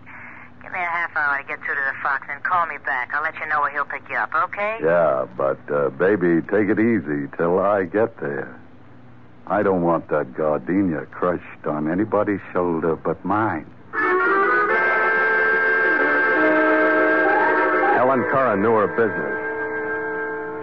Give 0.63 0.73
me 0.73 0.79
a 0.79 0.83
half 0.83 1.17
hour 1.17 1.39
to 1.39 1.45
get 1.49 1.59
through 1.65 1.75
to 1.75 1.81
the 1.81 2.03
fox 2.03 2.27
and 2.31 2.43
call 2.45 2.67
me 2.67 2.77
back. 2.85 3.13
I'll 3.13 3.23
let 3.23 3.35
you 3.39 3.47
know 3.47 3.61
where 3.61 3.71
he'll 3.73 3.85
pick 3.85 4.09
you 4.09 4.17
up, 4.17 4.33
okay? 4.35 4.79
Yeah, 4.83 5.27
but, 5.37 5.59
uh, 5.71 5.91
baby, 5.91 6.41
take 6.43 6.69
it 6.69 6.79
easy 6.79 7.29
till 7.37 7.59
I 7.59 7.85
get 7.85 8.19
there. 8.21 8.59
I 9.47 9.63
don't 9.63 9.83
want 9.83 10.09
that 10.09 10.35
gardenia 10.35 11.07
crushed 11.07 11.67
on 11.67 11.91
anybody's 11.91 12.41
shoulder 12.53 12.95
but 12.95 13.25
mine. 13.25 13.67
Helen 17.97 18.23
Curran 18.31 18.63
knew 18.63 18.75
her 18.75 18.89
business. 18.95 19.39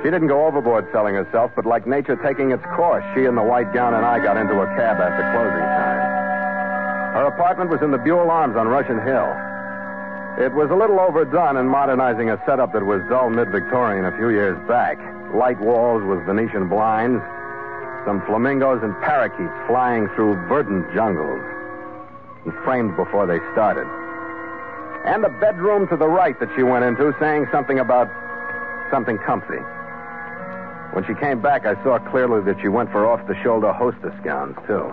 She 0.04 0.10
didn't 0.10 0.28
go 0.28 0.46
overboard 0.46 0.88
selling 0.94 1.16
herself, 1.16 1.52
but 1.56 1.66
like 1.66 1.86
nature 1.86 2.16
taking 2.16 2.52
its 2.52 2.64
course, 2.76 3.04
she 3.14 3.26
and 3.26 3.38
the 3.38 3.44
white 3.44 3.74
gown 3.74 3.94
and 3.94 4.06
I 4.06 4.20
got 4.24 4.38
into 4.38 4.62
a 4.62 4.66
cab 4.78 5.02
after 5.02 5.24
closing 5.36 5.60
time. 5.60 5.89
Her 7.20 7.28
apartment 7.28 7.70
was 7.70 7.82
in 7.82 7.92
the 7.92 7.98
Buell 7.98 8.32
Arms 8.32 8.56
on 8.56 8.70
Russian 8.70 8.96
Hill. 8.96 9.28
It 10.40 10.56
was 10.56 10.72
a 10.72 10.76
little 10.80 11.02
overdone 11.02 11.58
in 11.58 11.68
modernizing 11.68 12.30
a 12.30 12.42
setup 12.46 12.72
that 12.72 12.86
was 12.86 13.02
dull 13.10 13.30
mid-Victorian 13.30 14.06
a 14.06 14.16
few 14.16 14.30
years 14.30 14.56
back. 14.70 14.96
Light 15.36 15.60
walls 15.60 16.02
with 16.08 16.26
Venetian 16.26 16.70
blinds, 16.70 17.20
Some 18.06 18.24
flamingos 18.26 18.80
and 18.84 18.96
parakeets 19.04 19.52
flying 19.68 20.08
through 20.16 20.36
verdant 20.48 20.88
jungles 20.96 21.44
and 22.46 22.54
framed 22.64 22.96
before 22.96 23.28
they 23.28 23.40
started. 23.52 23.84
And 25.04 25.26
a 25.26 25.30
bedroom 25.44 25.90
to 25.90 25.98
the 25.98 26.08
right 26.08 26.40
that 26.40 26.48
she 26.56 26.64
went 26.64 26.86
into 26.86 27.14
saying 27.20 27.48
something 27.52 27.80
about 27.80 28.08
something 28.92 29.18
comfy. 29.18 29.60
When 30.96 31.04
she 31.04 31.16
came 31.20 31.42
back, 31.42 31.66
I 31.66 31.76
saw 31.84 32.00
clearly 32.00 32.40
that 32.46 32.62
she 32.62 32.70
went 32.70 32.94
for 32.94 33.06
off 33.06 33.28
the 33.28 33.36
shoulder 33.44 33.74
hostess 33.74 34.16
gowns, 34.24 34.56
too. 34.66 34.88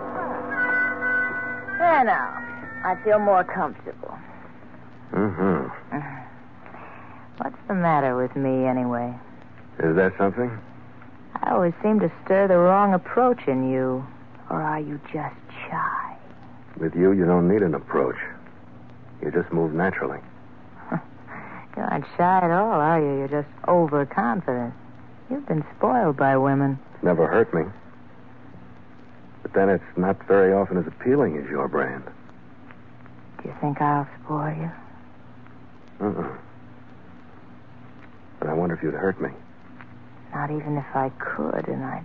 There 1.87 2.03
now. 2.03 2.43
I 2.83 2.97
feel 3.05 3.17
more 3.17 3.45
comfortable. 3.45 4.13
Mm-hmm. 5.13 5.97
What's 7.37 7.55
the 7.69 7.75
matter 7.75 8.17
with 8.17 8.35
me, 8.35 8.65
anyway? 8.67 9.15
Is 9.79 9.95
there 9.95 10.13
something? 10.17 10.51
I 11.35 11.51
always 11.53 11.73
seem 11.81 12.01
to 12.01 12.11
stir 12.25 12.49
the 12.49 12.57
wrong 12.57 12.93
approach 12.93 13.47
in 13.47 13.71
you. 13.71 14.05
Or 14.49 14.61
are 14.61 14.81
you 14.81 14.99
just 15.13 15.39
shy? 15.69 16.17
With 16.77 16.93
you, 16.93 17.13
you 17.13 17.23
don't 17.25 17.47
need 17.47 17.61
an 17.61 17.73
approach. 17.73 18.17
You 19.21 19.31
just 19.31 19.53
move 19.53 19.73
naturally. 19.73 20.19
You 21.77 21.83
aren't 21.83 22.05
shy 22.17 22.39
at 22.43 22.51
all, 22.51 22.81
are 22.81 22.99
you? 22.99 23.19
You're 23.19 23.43
just 23.43 23.47
overconfident. 23.65 24.73
You've 25.29 25.47
been 25.47 25.63
spoiled 25.77 26.17
by 26.17 26.35
women. 26.35 26.79
It's 26.95 27.03
never 27.03 27.27
hurt 27.27 27.53
me. 27.53 27.63
But 29.47 29.61
then 29.61 29.69
it's 29.69 29.95
not 29.95 30.17
very 30.27 30.51
often 30.51 30.77
as 30.77 30.85
appealing 30.87 31.37
as 31.37 31.49
your 31.49 31.69
brand. 31.69 32.03
Do 33.41 33.47
you 33.47 33.55
think 33.61 33.81
I'll 33.81 34.05
spoil 34.21 34.53
you? 34.53 34.71
Uh-uh. 36.05 36.37
But 38.39 38.49
I 38.49 38.53
wonder 38.53 38.75
if 38.75 38.83
you'd 38.83 38.93
hurt 38.93 39.21
me. 39.21 39.29
Not 40.33 40.51
even 40.51 40.77
if 40.77 40.85
I 40.93 41.11
could, 41.15 41.65
and 41.69 41.81
I. 41.81 42.03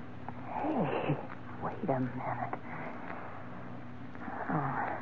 Hey, 0.63 1.19
wait 1.65 1.83
a 1.89 1.99
minute. 1.99 2.55
Oh, 4.49 4.55
I 4.55 4.99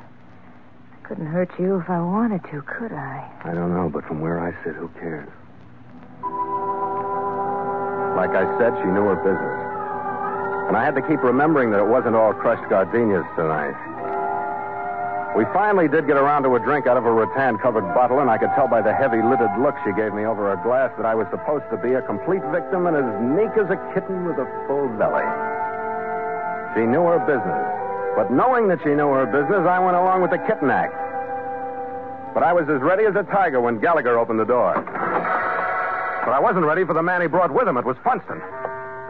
couldn't 1.03 1.27
hurt 1.27 1.51
you 1.59 1.79
if 1.79 1.87
I 1.91 2.01
wanted 2.01 2.41
to, 2.45 2.63
could 2.63 2.91
I? 2.91 3.31
I 3.45 3.53
don't 3.53 3.71
know, 3.71 3.87
but 3.93 4.03
from 4.05 4.19
where 4.19 4.39
I 4.39 4.51
sit, 4.63 4.73
who 4.73 4.87
cares? 4.97 5.29
Like 8.17 8.31
I 8.31 8.57
said, 8.57 8.73
she 8.81 8.89
knew 8.89 9.05
her 9.05 9.21
business. 9.21 9.70
And 10.71 10.79
I 10.79 10.87
had 10.87 10.95
to 10.95 11.03
keep 11.03 11.19
remembering 11.19 11.67
that 11.75 11.83
it 11.83 11.91
wasn't 11.91 12.15
all 12.15 12.31
crushed 12.31 12.63
gardenias 12.71 13.27
tonight. 13.35 13.75
We 15.35 15.43
finally 15.51 15.91
did 15.91 16.07
get 16.07 16.15
around 16.15 16.47
to 16.47 16.55
a 16.55 16.63
drink 16.63 16.87
out 16.87 16.95
of 16.95 17.03
a 17.03 17.11
rattan 17.11 17.59
covered 17.59 17.83
bottle, 17.91 18.23
and 18.23 18.31
I 18.31 18.37
could 18.37 18.55
tell 18.55 18.69
by 18.71 18.79
the 18.79 18.95
heavy 18.95 19.19
lidded 19.19 19.51
look 19.59 19.75
she 19.83 19.91
gave 19.99 20.15
me 20.15 20.23
over 20.23 20.47
her 20.47 20.55
glass 20.63 20.95
that 20.95 21.03
I 21.05 21.11
was 21.13 21.27
supposed 21.27 21.67
to 21.71 21.77
be 21.83 21.99
a 21.99 22.01
complete 22.01 22.39
victim 22.55 22.87
and 22.87 22.95
as 22.95 23.03
meek 23.19 23.51
as 23.59 23.67
a 23.67 23.75
kitten 23.91 24.23
with 24.23 24.39
a 24.39 24.47
full 24.63 24.87
belly. 24.95 25.27
She 26.71 26.87
knew 26.87 27.03
her 27.03 27.19
business. 27.27 27.67
But 28.15 28.31
knowing 28.31 28.71
that 28.71 28.79
she 28.79 28.95
knew 28.95 29.11
her 29.11 29.27
business, 29.27 29.67
I 29.67 29.75
went 29.83 29.99
along 29.99 30.23
with 30.23 30.31
the 30.31 30.39
kitten 30.47 30.71
act. 30.71 30.95
But 32.31 32.47
I 32.47 32.55
was 32.55 32.63
as 32.71 32.79
ready 32.79 33.03
as 33.03 33.19
a 33.19 33.27
tiger 33.27 33.59
when 33.59 33.83
Gallagher 33.83 34.15
opened 34.15 34.39
the 34.39 34.47
door. 34.47 34.79
But 34.79 36.31
I 36.31 36.39
wasn't 36.39 36.63
ready 36.63 36.87
for 36.87 36.95
the 36.95 37.03
man 37.03 37.19
he 37.19 37.27
brought 37.27 37.51
with 37.51 37.67
him. 37.67 37.75
It 37.75 37.83
was 37.83 37.99
Funston. 38.07 38.39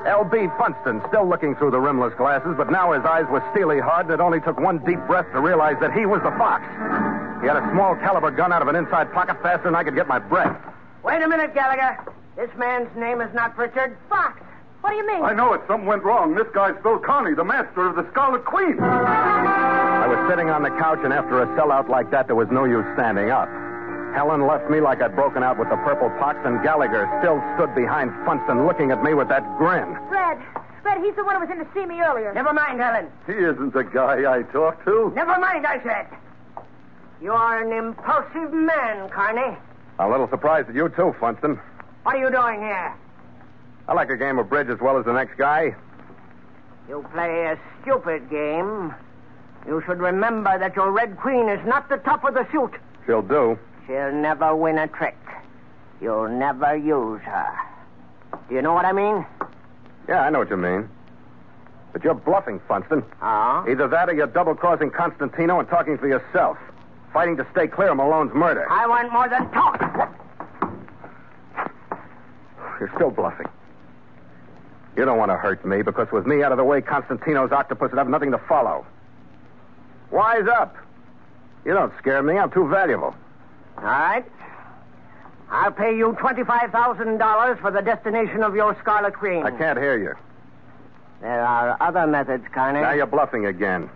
L.B. 0.06 0.48
Funston, 0.58 1.02
still 1.08 1.28
looking 1.28 1.56
through 1.56 1.72
the 1.72 1.80
rimless 1.80 2.14
glasses, 2.18 2.54
but 2.58 2.72
now 2.72 2.92
his 2.94 3.06
eyes 3.06 3.26
were 3.30 3.44
steely 3.52 3.80
hard, 3.80 4.06
and 4.08 4.16
it 4.16 4.20
only 4.20 4.42
took 4.42 4.60
one 4.60 4.80
deep 4.86 5.00
breath 5.08 5.26
to 5.34 5.40
realize 5.40 5.78
that 5.80 5.94
he 5.94 6.06
was 6.06 6.22
the 6.24 6.32
fox. 6.38 6.64
He 7.42 7.48
had 7.48 7.58
a 7.58 7.70
small 7.72 7.96
caliber 7.96 8.32
gun 8.32 8.52
out 8.52 8.62
of 8.62 8.68
an 8.68 8.76
inside 8.76 9.12
pocket 9.14 9.42
faster 9.42 9.66
than 9.66 9.76
I 9.76 9.84
could 9.84 9.96
get 9.96 10.08
my 10.08 10.20
breath. 10.20 10.58
Wait 11.04 11.22
a 11.22 11.28
minute, 11.28 11.54
Gallagher. 11.54 11.98
This 12.36 12.50
man's 12.58 12.90
name 12.96 13.22
is 13.22 13.34
not 13.34 13.58
Richard 13.58 13.98
Fox. 14.10 14.42
What 14.82 14.92
do 14.92 14.96
you 14.96 15.06
mean? 15.06 15.24
I 15.24 15.34
know 15.34 15.54
it. 15.54 15.62
Something 15.68 15.86
went 15.86 16.04
wrong. 16.04 16.34
This 16.34 16.48
guy's 16.54 16.74
Phil 16.82 16.98
Carney, 16.98 17.36
the 17.36 17.44
master 17.44 17.88
of 17.88 17.96
the 17.96 18.10
Scarlet 18.12 18.46
Queen. 18.46 18.80
I 18.80 20.08
was 20.08 20.30
sitting 20.30 20.50
on 20.50 20.64
the 20.64 20.70
couch, 20.70 21.00
and 21.04 21.14
after 21.14 21.42
a 21.42 21.48
sellout 21.58 21.90
like 21.90 22.10
that, 22.12 22.26
there 22.26 22.36
was 22.36 22.50
no 22.50 22.66
use 22.66 22.86
standing 22.96 23.30
up. 23.30 23.48
Helen 24.14 24.46
left 24.46 24.70
me 24.70 24.82
like 24.82 25.02
I'd 25.02 25.16
broken 25.16 25.44
out 25.44 25.58
with 25.58 25.70
the 25.70 25.78
purple 25.78 26.10
pox, 26.20 26.40
and 26.44 26.62
Gallagher 26.64 27.10
still 27.22 27.42
stood 27.56 27.74
behind 27.74 28.12
Funston 28.26 28.68
looking 28.68 28.92
at 28.92 29.04
me 29.04 29.14
with 29.14 29.30
that 29.30 29.44
grin. 29.58 29.98
Fred. 30.10 30.38
Fred, 30.82 31.02
he's 31.04 31.16
the 31.16 31.24
one 31.24 31.36
who 31.36 31.42
was 31.42 31.50
in 31.50 31.58
to 31.58 31.68
see 31.74 31.86
me 31.86 32.02
earlier. 32.02 32.34
Never 32.34 32.54
mind, 32.54 32.80
Helen. 32.80 33.08
He 33.26 33.34
isn't 33.34 33.74
the 33.74 33.84
guy 33.84 34.32
I 34.32 34.44
talked 34.44 34.84
to. 34.86 35.12
Never 35.16 35.40
mind, 35.40 35.66
I 35.66 35.82
said. 35.84 36.08
You 37.22 37.32
are 37.32 37.62
an 37.62 37.72
impulsive 37.72 38.52
man, 38.52 39.10
Carney. 39.10 39.56
A 40.00 40.10
little 40.10 40.28
surprised 40.28 40.70
at 40.70 40.76
you, 40.76 40.90
too, 40.90 41.16
Funston. 41.20 41.60
What 42.04 42.16
are 42.16 42.20
you 42.20 42.32
doing 42.32 42.62
here? 42.62 42.94
I 43.88 43.94
like 43.94 44.10
a 44.10 44.18
game 44.18 44.40
of 44.40 44.50
bridge 44.50 44.70
as 44.70 44.80
well 44.80 44.98
as 44.98 45.06
the 45.06 45.14
next 45.14 45.38
guy. 45.38 45.76
You 46.90 47.06
play 47.14 47.46
a 47.46 47.60
stupid 47.82 48.30
game. 48.30 48.94
You 49.68 49.84
should 49.86 50.00
remember 50.00 50.58
that 50.58 50.76
your 50.76 50.92
Red 50.92 51.18
Queen 51.18 51.48
is 51.48 51.64
not 51.66 51.90
the 51.90 51.98
top 51.98 52.24
of 52.24 52.34
the 52.34 52.48
suit. 52.52 52.74
She'll 53.06 53.22
do. 53.22 53.60
She'll 53.92 54.14
never 54.14 54.56
win 54.56 54.78
a 54.78 54.88
trick. 54.88 55.18
You'll 56.00 56.30
never 56.30 56.78
use 56.78 57.20
her. 57.24 57.58
Do 58.48 58.56
you 58.56 58.62
know 58.62 58.74
what 58.74 58.86
I 58.86 58.94
mean? 58.94 59.26
Yeah, 60.08 60.22
I 60.22 60.30
know 60.30 60.40
what 60.40 60.50
you 60.50 60.56
mean. 60.56 60.88
But 61.92 62.02
you're 62.02 62.14
bluffing, 62.14 62.62
Funston. 62.70 63.04
Ah? 63.22 63.66
Either 63.68 63.90
that 63.90 64.08
or 64.08 64.14
you're 64.14 64.28
double 64.28 64.56
crossing 64.56 64.92
Constantino 64.92 65.60
and 65.60 65.68
talking 65.68 65.98
for 65.98 66.08
yourself. 66.08 66.58
Fighting 67.12 67.36
to 67.36 67.46
stay 67.52 67.68
clear 67.68 67.90
of 67.90 67.98
Malone's 67.98 68.34
murder. 68.34 68.66
I 68.72 68.88
want 68.88 69.12
more 69.12 69.28
than 69.28 69.52
talk. 69.52 69.82
You're 72.80 72.92
still 72.96 73.12
bluffing. 73.12 73.48
You 74.96 75.04
don't 75.04 75.18
want 75.18 75.32
to 75.32 75.38
hurt 75.38 75.66
me 75.66 75.82
because 75.82 76.10
with 76.14 76.26
me 76.26 76.44
out 76.44 76.54
of 76.54 76.58
the 76.58 76.64
way, 76.64 76.80
Constantino's 76.80 77.52
octopus 77.52 77.92
would 77.92 77.98
have 77.98 78.08
nothing 78.08 78.32
to 78.32 78.38
follow. 78.38 78.86
Wise 80.12 80.48
up. 80.48 80.78
You 81.66 81.74
don't 81.74 81.92
scare 81.98 82.24
me. 82.24 82.38
I'm 82.38 82.52
too 82.52 82.70
valuable. 82.70 83.14
All 83.78 83.84
right. 83.84 84.26
I'll 85.50 85.72
pay 85.72 85.98
you 85.98 86.14
$25,000 86.14 87.62
for 87.62 87.72
the 87.72 87.82
destination 87.82 88.42
of 88.44 88.56
your 88.56 88.78
Scarlet 88.80 89.14
Queen. 89.14 89.44
I 89.44 89.52
can't 89.52 89.78
hear 89.78 89.98
you. 89.98 90.16
There 91.22 91.46
are 91.46 91.78
other 91.82 92.08
methods, 92.08 92.46
Carney. 92.54 92.82
Now 92.82 92.94
you're 92.94 93.06
bluffing 93.06 93.46
again. 93.46 93.90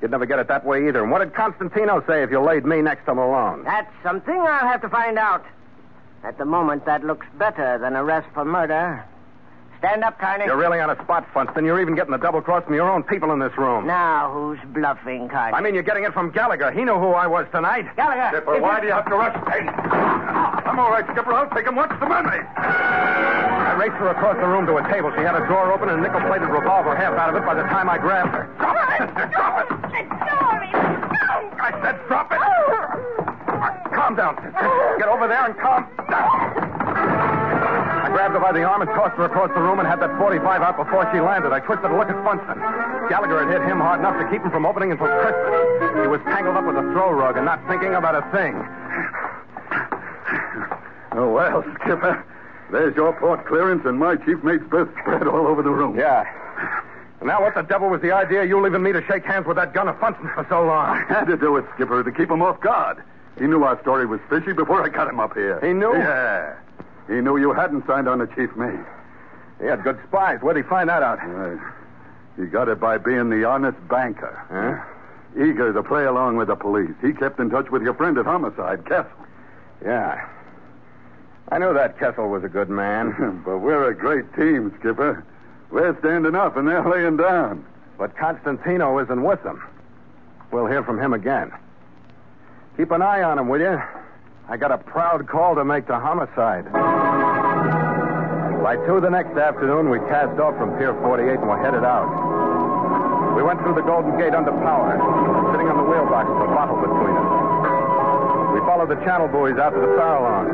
You'd 0.00 0.10
never 0.10 0.26
get 0.26 0.38
it 0.38 0.48
that 0.48 0.64
way 0.64 0.88
either. 0.88 1.02
And 1.02 1.10
what 1.10 1.18
did 1.18 1.34
Constantino 1.34 2.02
say 2.06 2.22
if 2.22 2.30
you 2.30 2.40
laid 2.40 2.64
me 2.64 2.80
next 2.80 3.06
to 3.06 3.14
Malone? 3.14 3.64
That's 3.64 3.92
something 4.02 4.34
I'll 4.34 4.68
have 4.68 4.82
to 4.82 4.88
find 4.88 5.18
out. 5.18 5.44
At 6.22 6.38
the 6.38 6.44
moment, 6.44 6.86
that 6.86 7.04
looks 7.04 7.26
better 7.38 7.78
than 7.78 7.94
arrest 7.96 8.28
for 8.32 8.44
murder. 8.44 9.04
Stand 9.84 10.02
up, 10.02 10.18
Carney. 10.18 10.46
You're 10.46 10.56
really 10.56 10.80
on 10.80 10.88
a 10.88 10.96
spot, 11.04 11.28
Funston. 11.34 11.66
You're 11.66 11.78
even 11.78 11.94
getting 11.94 12.12
the 12.12 12.16
double 12.16 12.40
cross 12.40 12.64
from 12.64 12.72
your 12.72 12.88
own 12.90 13.02
people 13.02 13.32
in 13.32 13.38
this 13.38 13.52
room. 13.58 13.86
Now, 13.86 14.32
who's 14.32 14.58
bluffing, 14.72 15.28
Carney? 15.28 15.52
I 15.52 15.60
mean, 15.60 15.74
you're 15.74 15.82
getting 15.84 16.04
it 16.04 16.14
from 16.14 16.30
Gallagher. 16.30 16.72
He 16.72 16.84
knew 16.88 16.96
who 16.96 17.12
I 17.12 17.26
was 17.26 17.44
tonight. 17.52 17.84
Gallagher. 17.94 18.32
Skipper, 18.32 18.56
is 18.56 18.62
why 18.62 18.78
it- 18.78 18.80
do 18.80 18.86
you 18.88 18.94
have 18.94 19.04
to 19.04 19.14
rush 19.14 19.36
me? 19.36 19.68
Ah, 19.68 20.62
I'm 20.64 20.78
all 20.80 20.88
right, 20.90 21.04
Skipper. 21.12 21.34
I'll 21.34 21.50
take 21.50 21.66
him. 21.66 21.76
What's 21.76 21.92
the 22.00 22.06
money? 22.06 22.40
I 22.56 23.76
raced 23.78 23.96
her 24.00 24.08
across 24.08 24.36
the 24.36 24.46
room 24.48 24.64
to 24.72 24.78
a 24.78 24.88
table. 24.90 25.12
She 25.16 25.20
had 25.22 25.34
a 25.36 25.44
drawer 25.46 25.70
open 25.70 25.90
and 25.90 26.00
a 26.00 26.02
nickel-plated 26.02 26.48
revolver, 26.48 26.96
half 26.96 27.12
out 27.20 27.28
of 27.28 27.36
it 27.36 27.44
by 27.44 27.52
the 27.52 27.64
time 27.64 27.90
I 27.90 27.98
grabbed 27.98 28.32
her. 28.32 28.48
Drop 28.56 28.88
it! 28.88 29.32
Drop 29.36 29.60
it! 29.60 29.92
Let 29.92 30.08
go 30.08 30.48
of 30.48 30.60
me. 30.64 30.72
No. 30.72 31.60
I 31.60 31.70
said 31.84 32.00
drop 32.08 32.32
it. 32.32 32.40
Calm 33.94 34.16
down, 34.16 34.34
sister. 34.36 34.96
Get 34.98 35.08
over 35.08 35.28
there 35.28 35.44
and 35.44 35.54
calm 35.58 35.86
down. 36.08 36.43
I 38.14 38.30
grabbed 38.30 38.34
her 38.34 38.40
by 38.46 38.52
the 38.52 38.62
arm 38.62 38.78
and 38.80 38.88
tossed 38.94 39.18
her 39.18 39.24
across 39.26 39.50
the 39.58 39.60
room 39.60 39.80
and 39.82 39.88
had 39.90 39.98
that 39.98 40.14
45 40.22 40.46
out 40.62 40.78
before 40.78 41.02
she 41.10 41.18
landed. 41.18 41.50
I 41.50 41.58
twisted 41.58 41.90
to 41.90 41.98
look 41.98 42.06
at 42.06 42.14
Funston. 42.22 42.62
Gallagher 43.10 43.42
had 43.42 43.50
hit 43.50 43.66
him 43.66 43.82
hard 43.82 43.98
enough 43.98 44.14
to 44.22 44.30
keep 44.30 44.38
him 44.38 44.54
from 44.54 44.64
opening 44.64 44.92
until 44.94 45.10
Christmas. 45.10 45.98
He 45.98 46.06
was 46.06 46.22
tangled 46.30 46.54
up 46.54 46.62
with 46.62 46.78
a 46.78 46.86
throw 46.94 47.10
rug 47.10 47.34
and 47.34 47.44
not 47.44 47.58
thinking 47.66 47.94
about 47.98 48.14
a 48.14 48.22
thing. 48.30 48.54
Oh, 51.16 51.30
well, 51.30 51.62
Skipper. 51.80 52.26
There's 52.72 52.96
your 52.96 53.12
port 53.12 53.46
clearance 53.46 53.82
and 53.84 53.96
my 54.00 54.16
chief 54.16 54.42
mate's 54.42 54.64
berth 54.68 54.88
spread 55.00 55.28
all 55.28 55.46
over 55.46 55.62
the 55.62 55.70
room. 55.70 55.96
Yeah. 55.96 56.24
Now 57.22 57.40
what 57.40 57.54
the 57.54 57.62
devil 57.62 57.88
was 57.88 58.00
the 58.02 58.10
idea 58.10 58.42
of 58.42 58.48
you 58.48 58.60
leaving 58.60 58.82
me 58.82 58.90
to 58.92 59.00
shake 59.06 59.24
hands 59.24 59.46
with 59.46 59.54
that 59.56 59.72
gun 59.74 59.86
of 59.86 59.96
Funston 60.00 60.28
for 60.34 60.44
so 60.48 60.66
long? 60.66 60.88
I 60.90 61.04
had 61.06 61.26
to 61.26 61.36
do 61.36 61.56
it, 61.56 61.66
Skipper, 61.76 62.02
to 62.02 62.10
keep 62.10 62.28
him 62.28 62.42
off 62.42 62.60
guard. 62.60 63.00
He 63.38 63.46
knew 63.46 63.62
our 63.62 63.80
story 63.82 64.06
was 64.06 64.18
fishy 64.28 64.52
before 64.52 64.82
I 64.82 64.88
got 64.88 65.06
him 65.08 65.20
up 65.20 65.34
here. 65.34 65.60
He 65.60 65.72
knew? 65.72 65.94
Yeah. 65.94 66.56
He 67.08 67.14
knew 67.14 67.36
you 67.36 67.52
hadn't 67.52 67.86
signed 67.86 68.08
on 68.08 68.18
to 68.18 68.26
chief 68.28 68.54
mate. 68.56 68.80
He 69.60 69.66
had 69.66 69.82
good 69.84 69.98
spies. 70.08 70.40
Where'd 70.40 70.56
he 70.56 70.62
find 70.62 70.88
that 70.88 71.02
out? 71.02 71.18
Right. 71.26 71.60
He 72.36 72.46
got 72.46 72.68
it 72.68 72.80
by 72.80 72.98
being 72.98 73.30
the 73.30 73.44
honest 73.44 73.76
banker. 73.88 74.42
Huh? 74.50 75.40
Eager 75.40 75.72
to 75.72 75.82
play 75.82 76.04
along 76.04 76.36
with 76.36 76.48
the 76.48 76.56
police. 76.56 76.94
He 77.00 77.12
kept 77.12 77.38
in 77.38 77.50
touch 77.50 77.70
with 77.70 77.82
your 77.82 77.94
friend 77.94 78.18
at 78.18 78.24
Homicide, 78.24 78.86
Kessel. 78.86 79.10
Yeah. 79.84 80.28
I 81.50 81.58
knew 81.58 81.74
that 81.74 81.98
Kessel 81.98 82.28
was 82.28 82.42
a 82.44 82.48
good 82.48 82.70
man. 82.70 83.42
but 83.44 83.58
we're 83.58 83.88
a 83.88 83.94
great 83.94 84.32
team, 84.34 84.74
Skipper. 84.80 85.24
We're 85.70 85.98
standing 86.00 86.34
up 86.34 86.56
and 86.56 86.66
they're 86.66 86.88
laying 86.88 87.16
down. 87.16 87.64
But 87.98 88.16
Constantino 88.16 88.98
isn't 88.98 89.22
with 89.22 89.42
them. 89.42 89.62
We'll 90.50 90.66
hear 90.66 90.82
from 90.82 91.00
him 91.00 91.12
again. 91.12 91.52
Keep 92.76 92.90
an 92.90 93.02
eye 93.02 93.22
on 93.22 93.38
him, 93.38 93.48
will 93.48 93.60
you? 93.60 93.80
I 94.48 94.56
got 94.56 94.72
a 94.72 94.78
proud 94.78 95.26
call 95.28 95.54
to 95.54 95.64
make 95.64 95.86
to 95.86 95.98
homicide. 95.98 96.66
By 98.64 98.80
two 98.88 98.96
the 98.96 99.12
next 99.12 99.36
afternoon, 99.36 99.92
we 99.92 100.00
cast 100.08 100.40
off 100.40 100.56
from 100.56 100.72
Pier 100.80 100.96
48 101.04 101.36
and 101.36 101.44
were 101.52 101.60
headed 101.60 101.84
out. 101.84 102.08
We 103.36 103.44
went 103.44 103.60
through 103.60 103.76
the 103.76 103.84
Golden 103.84 104.16
Gate 104.16 104.32
under 104.32 104.56
power, 104.64 104.96
sitting 105.52 105.68
on 105.68 105.76
the 105.76 105.84
wheelbox 105.84 106.24
with 106.32 106.48
a 106.48 106.52
bottle 106.56 106.80
between 106.80 107.12
us. 107.12 108.56
We 108.56 108.64
followed 108.64 108.88
the 108.88 108.96
channel 109.04 109.28
buoys 109.28 109.60
out 109.60 109.76
to 109.76 109.80
the 109.84 109.92
Farallones, 110.00 110.48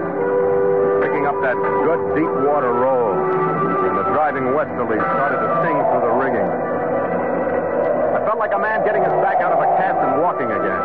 picking 1.06 1.30
up 1.30 1.38
that 1.46 1.54
good 1.86 2.02
deep 2.18 2.34
water 2.50 2.74
roll. 2.74 3.14
And 3.14 3.94
the 3.94 4.02
driving 4.10 4.58
westerlies 4.58 5.06
started 5.06 5.38
to 5.46 5.48
sing 5.62 5.78
through 5.78 6.02
the 6.02 6.14
rigging. 6.18 6.50
I 6.50 8.26
felt 8.26 8.42
like 8.42 8.50
a 8.50 8.58
man 8.58 8.82
getting 8.82 9.06
his 9.06 9.14
back 9.22 9.38
out 9.38 9.54
of 9.54 9.62
a 9.62 9.70
cast 9.78 10.02
and 10.02 10.18
walking 10.18 10.50
again. 10.50 10.82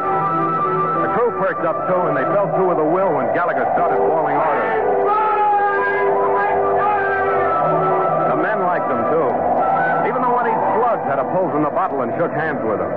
The 1.02 1.10
crew 1.18 1.34
perked 1.42 1.66
up 1.66 1.90
too, 1.90 2.06
and 2.06 2.14
they 2.14 2.28
fell 2.38 2.54
through 2.54 2.70
with 2.70 2.78
a 2.78 2.86
will 2.86 3.18
when 3.18 3.34
Gallagher 3.34 3.66
started 3.74 3.98
bawling 3.98 4.38
orders. 4.38 4.55
Pulse 11.36 11.52
in 11.52 11.68
the 11.68 11.76
bottle 11.76 12.00
and 12.00 12.16
shook 12.16 12.32
hands 12.32 12.64
with 12.64 12.80
him. 12.80 12.88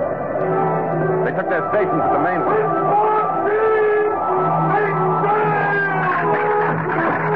They 1.27 1.35
took 1.35 1.51
their 1.51 1.59
stations 1.75 1.99
at 1.99 2.11
the 2.15 2.23
main. 2.23 2.39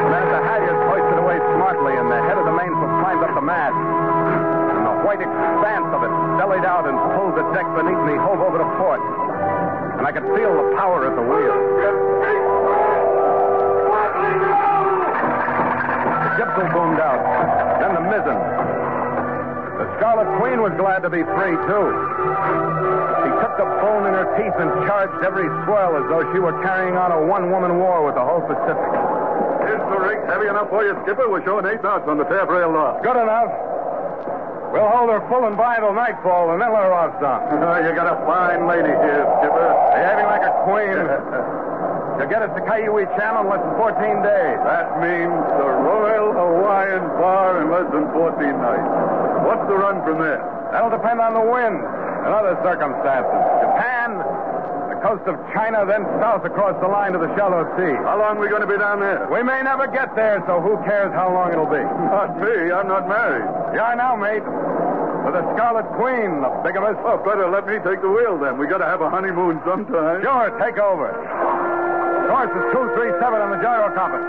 Then 0.08 0.24
the 0.32 0.40
hoisted 0.88 1.20
away 1.20 1.36
smartly, 1.60 1.92
and 2.00 2.08
the 2.08 2.16
head 2.24 2.40
of 2.40 2.48
the 2.48 2.56
mainsail 2.56 2.88
climbed 3.04 3.20
up 3.20 3.36
the 3.36 3.44
mast. 3.44 3.76
And 3.76 4.80
the 4.88 4.96
white 5.04 5.20
expanse 5.20 5.92
of 5.92 6.08
it 6.08 6.12
bellied 6.40 6.64
out 6.64 6.88
and 6.88 6.96
pulled 7.20 7.36
the 7.36 7.44
deck 7.52 7.68
beneath 7.76 8.00
me, 8.08 8.16
hove 8.16 8.40
over 8.40 8.56
to 8.56 8.68
port. 8.80 9.04
And 10.00 10.08
I 10.08 10.12
could 10.16 10.24
feel 10.32 10.56
the 10.56 10.72
power 10.80 11.04
at 11.04 11.12
the 11.12 11.20
wheel. 11.20 11.52
The 16.24 16.32
gypsum 16.40 16.72
boomed 16.72 16.96
out. 16.96 17.20
Then 17.84 17.92
the 17.92 18.00
mizzen. 18.08 18.83
The 20.04 20.12
Scarlet 20.12 20.36
Queen 20.36 20.60
was 20.60 20.76
glad 20.76 21.00
to 21.00 21.08
be 21.08 21.24
free, 21.24 21.56
too. 21.64 21.88
She 23.24 23.30
took 23.40 23.56
the 23.56 23.64
bone 23.80 24.04
in 24.04 24.12
her 24.12 24.28
teeth 24.36 24.52
and 24.60 24.68
charged 24.84 25.16
every 25.24 25.48
swell 25.64 25.96
as 25.96 26.04
though 26.12 26.28
she 26.28 26.44
were 26.44 26.52
carrying 26.60 26.92
on 26.92 27.08
a 27.08 27.24
one-woman 27.24 27.80
war 27.80 28.04
with 28.04 28.12
the 28.12 28.20
whole 28.20 28.44
Pacific. 28.44 28.84
Is 29.64 29.80
the 29.80 29.96
rig 30.04 30.20
heavy 30.28 30.52
enough 30.52 30.68
for 30.68 30.84
you, 30.84 30.92
Skipper? 31.08 31.24
We're 31.32 31.40
showing 31.48 31.64
eight 31.64 31.80
knots 31.80 32.04
on 32.04 32.20
the 32.20 32.28
taffrail 32.28 32.68
log. 32.68 33.00
Good 33.00 33.16
enough. 33.16 33.48
We'll 34.76 34.92
hold 34.92 35.08
her 35.08 35.24
full 35.32 35.48
and 35.48 35.56
by 35.56 35.80
till 35.80 35.96
nightfall, 35.96 36.52
and 36.52 36.60
then 36.60 36.68
let 36.68 36.84
her 36.84 36.92
off 36.92 37.16
some. 37.16 37.40
you 37.88 37.96
got 37.96 38.04
a 38.04 38.20
fine 38.28 38.68
lady 38.68 38.92
here, 38.92 39.24
Skipper. 39.40 39.72
Behaving 39.96 40.28
like 40.28 40.44
a 40.44 40.52
queen. 40.68 41.00
She'll 42.18 42.30
get 42.30 42.42
us 42.46 42.52
to 42.54 42.62
Kaiwi 42.62 43.10
Channel 43.18 43.42
in 43.42 43.50
less 43.50 43.62
than 43.62 43.74
14 43.74 44.22
days. 44.22 44.58
That 44.62 45.02
means 45.02 45.34
the 45.58 45.66
Royal 45.66 46.30
Hawaiian 46.30 47.02
Bar 47.18 47.62
in 47.62 47.74
less 47.74 47.90
than 47.90 48.06
14 48.14 48.38
nights. 48.38 48.90
What's 49.42 49.66
the 49.66 49.74
run 49.74 49.98
from 50.06 50.22
there? 50.22 50.38
That'll 50.70 50.94
depend 50.94 51.18
on 51.18 51.34
the 51.34 51.42
wind 51.42 51.78
and 51.78 52.30
other 52.30 52.54
circumstances. 52.62 53.34
Japan, 53.66 54.22
the 54.94 54.98
coast 55.02 55.26
of 55.26 55.36
China, 55.52 55.82
then 55.84 56.06
south 56.22 56.46
across 56.46 56.78
the 56.78 56.88
line 56.88 57.12
to 57.12 57.20
the 57.20 57.28
shallow 57.34 57.66
sea. 57.76 57.94
How 58.06 58.16
long 58.16 58.38
are 58.38 58.42
we 58.42 58.48
going 58.48 58.62
to 58.64 58.70
be 58.70 58.78
down 58.78 59.02
there? 59.02 59.26
We 59.26 59.42
may 59.42 59.60
never 59.66 59.90
get 59.90 60.14
there, 60.14 60.38
so 60.46 60.62
who 60.62 60.78
cares 60.86 61.10
how 61.12 61.34
long 61.34 61.50
it'll 61.50 61.68
be? 61.68 61.82
Not 61.82 62.38
me. 62.38 62.70
I'm 62.70 62.86
not 62.86 63.10
married. 63.10 63.44
Yeah, 63.74 63.90
I 63.90 63.94
know, 63.98 64.14
mate. 64.16 64.46
With 65.26 65.34
the 65.34 65.44
Scarlet 65.56 65.88
Queen, 65.96 66.40
the 66.44 66.50
bigamist. 66.62 67.00
Well, 67.00 67.16
oh, 67.16 67.24
better 67.24 67.48
let 67.48 67.66
me 67.66 67.80
take 67.80 68.00
the 68.04 68.12
wheel 68.12 68.36
then. 68.36 68.56
We 68.56 68.68
got 68.68 68.78
to 68.78 68.88
have 68.88 69.00
a 69.00 69.08
honeymoon 69.08 69.60
sometime. 69.64 70.20
Sure, 70.20 70.52
take 70.60 70.76
over. 70.76 71.12
Course 72.34 72.50
is 72.50 72.66
237 72.74 73.30
on 73.30 73.50
the 73.54 73.62
gyro 73.62 73.94
compass. 73.94 74.26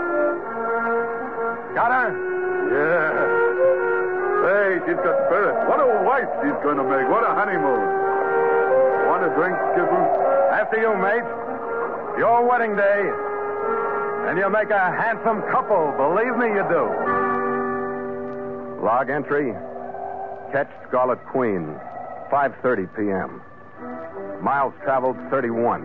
Got 1.74 1.90
her? 1.90 2.14
Yeah. 2.70 3.10
Hey, 4.46 4.78
she's 4.86 5.02
got 5.02 5.26
spirit. 5.26 5.58
What 5.66 5.82
a 5.82 5.90
wife 6.06 6.30
she's 6.38 6.54
going 6.62 6.78
to 6.78 6.86
make. 6.86 7.02
What 7.10 7.26
a 7.26 7.34
honeymoon. 7.34 7.82
Want 9.10 9.26
a 9.26 9.30
drink, 9.34 9.58
Skipper? 9.74 9.98
After 10.54 10.78
you, 10.78 10.94
mate. 11.02 11.26
Your 12.14 12.46
wedding 12.46 12.78
day. 12.78 13.10
And 14.30 14.38
you'll 14.38 14.54
make 14.54 14.70
a 14.70 14.86
handsome 14.94 15.42
couple. 15.50 15.90
Believe 15.98 16.38
me, 16.38 16.54
you 16.54 16.62
do. 16.70 16.86
Log 18.86 19.10
entry. 19.10 19.50
Ketch 20.54 20.70
Scarlet 20.86 21.18
Queen. 21.26 21.74
5.30 22.30 22.86
p.m. 22.94 23.42
Miles 24.40 24.74
traveled 24.84 25.16
31. 25.28 25.82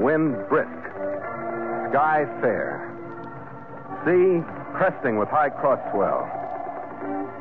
Wind 0.00 0.48
brisk. 0.48 1.11
Sky 1.92 2.24
fair. 2.40 2.88
Sea 4.06 4.40
cresting 4.72 5.18
with 5.18 5.28
high 5.28 5.50
cross 5.50 5.78
swell. 5.92 6.24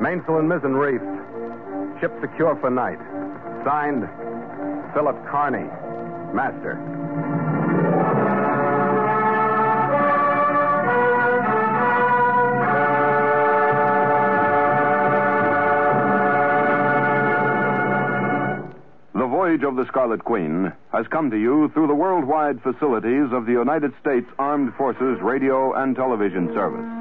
Mainsail 0.01 0.39
and 0.39 0.51
mizzen 0.51 0.75
reefed. 0.75 2.01
Ship 2.01 2.11
secure 2.19 2.57
for 2.59 2.69
night. 2.69 2.99
Signed, 3.63 4.03
Philip 4.93 5.15
Carney, 5.31 5.69
Master. 6.35 7.40
Voyage 19.51 19.63
of 19.63 19.75
the 19.75 19.85
Scarlet 19.87 20.23
Queen 20.23 20.71
has 20.93 21.05
come 21.07 21.29
to 21.29 21.37
you 21.37 21.69
through 21.73 21.87
the 21.87 21.93
worldwide 21.93 22.61
facilities 22.61 23.33
of 23.33 23.45
the 23.45 23.51
United 23.51 23.91
States 23.99 24.25
Armed 24.39 24.73
Forces 24.75 25.19
Radio 25.21 25.73
and 25.73 25.93
Television 25.93 26.47
Service. 26.53 27.00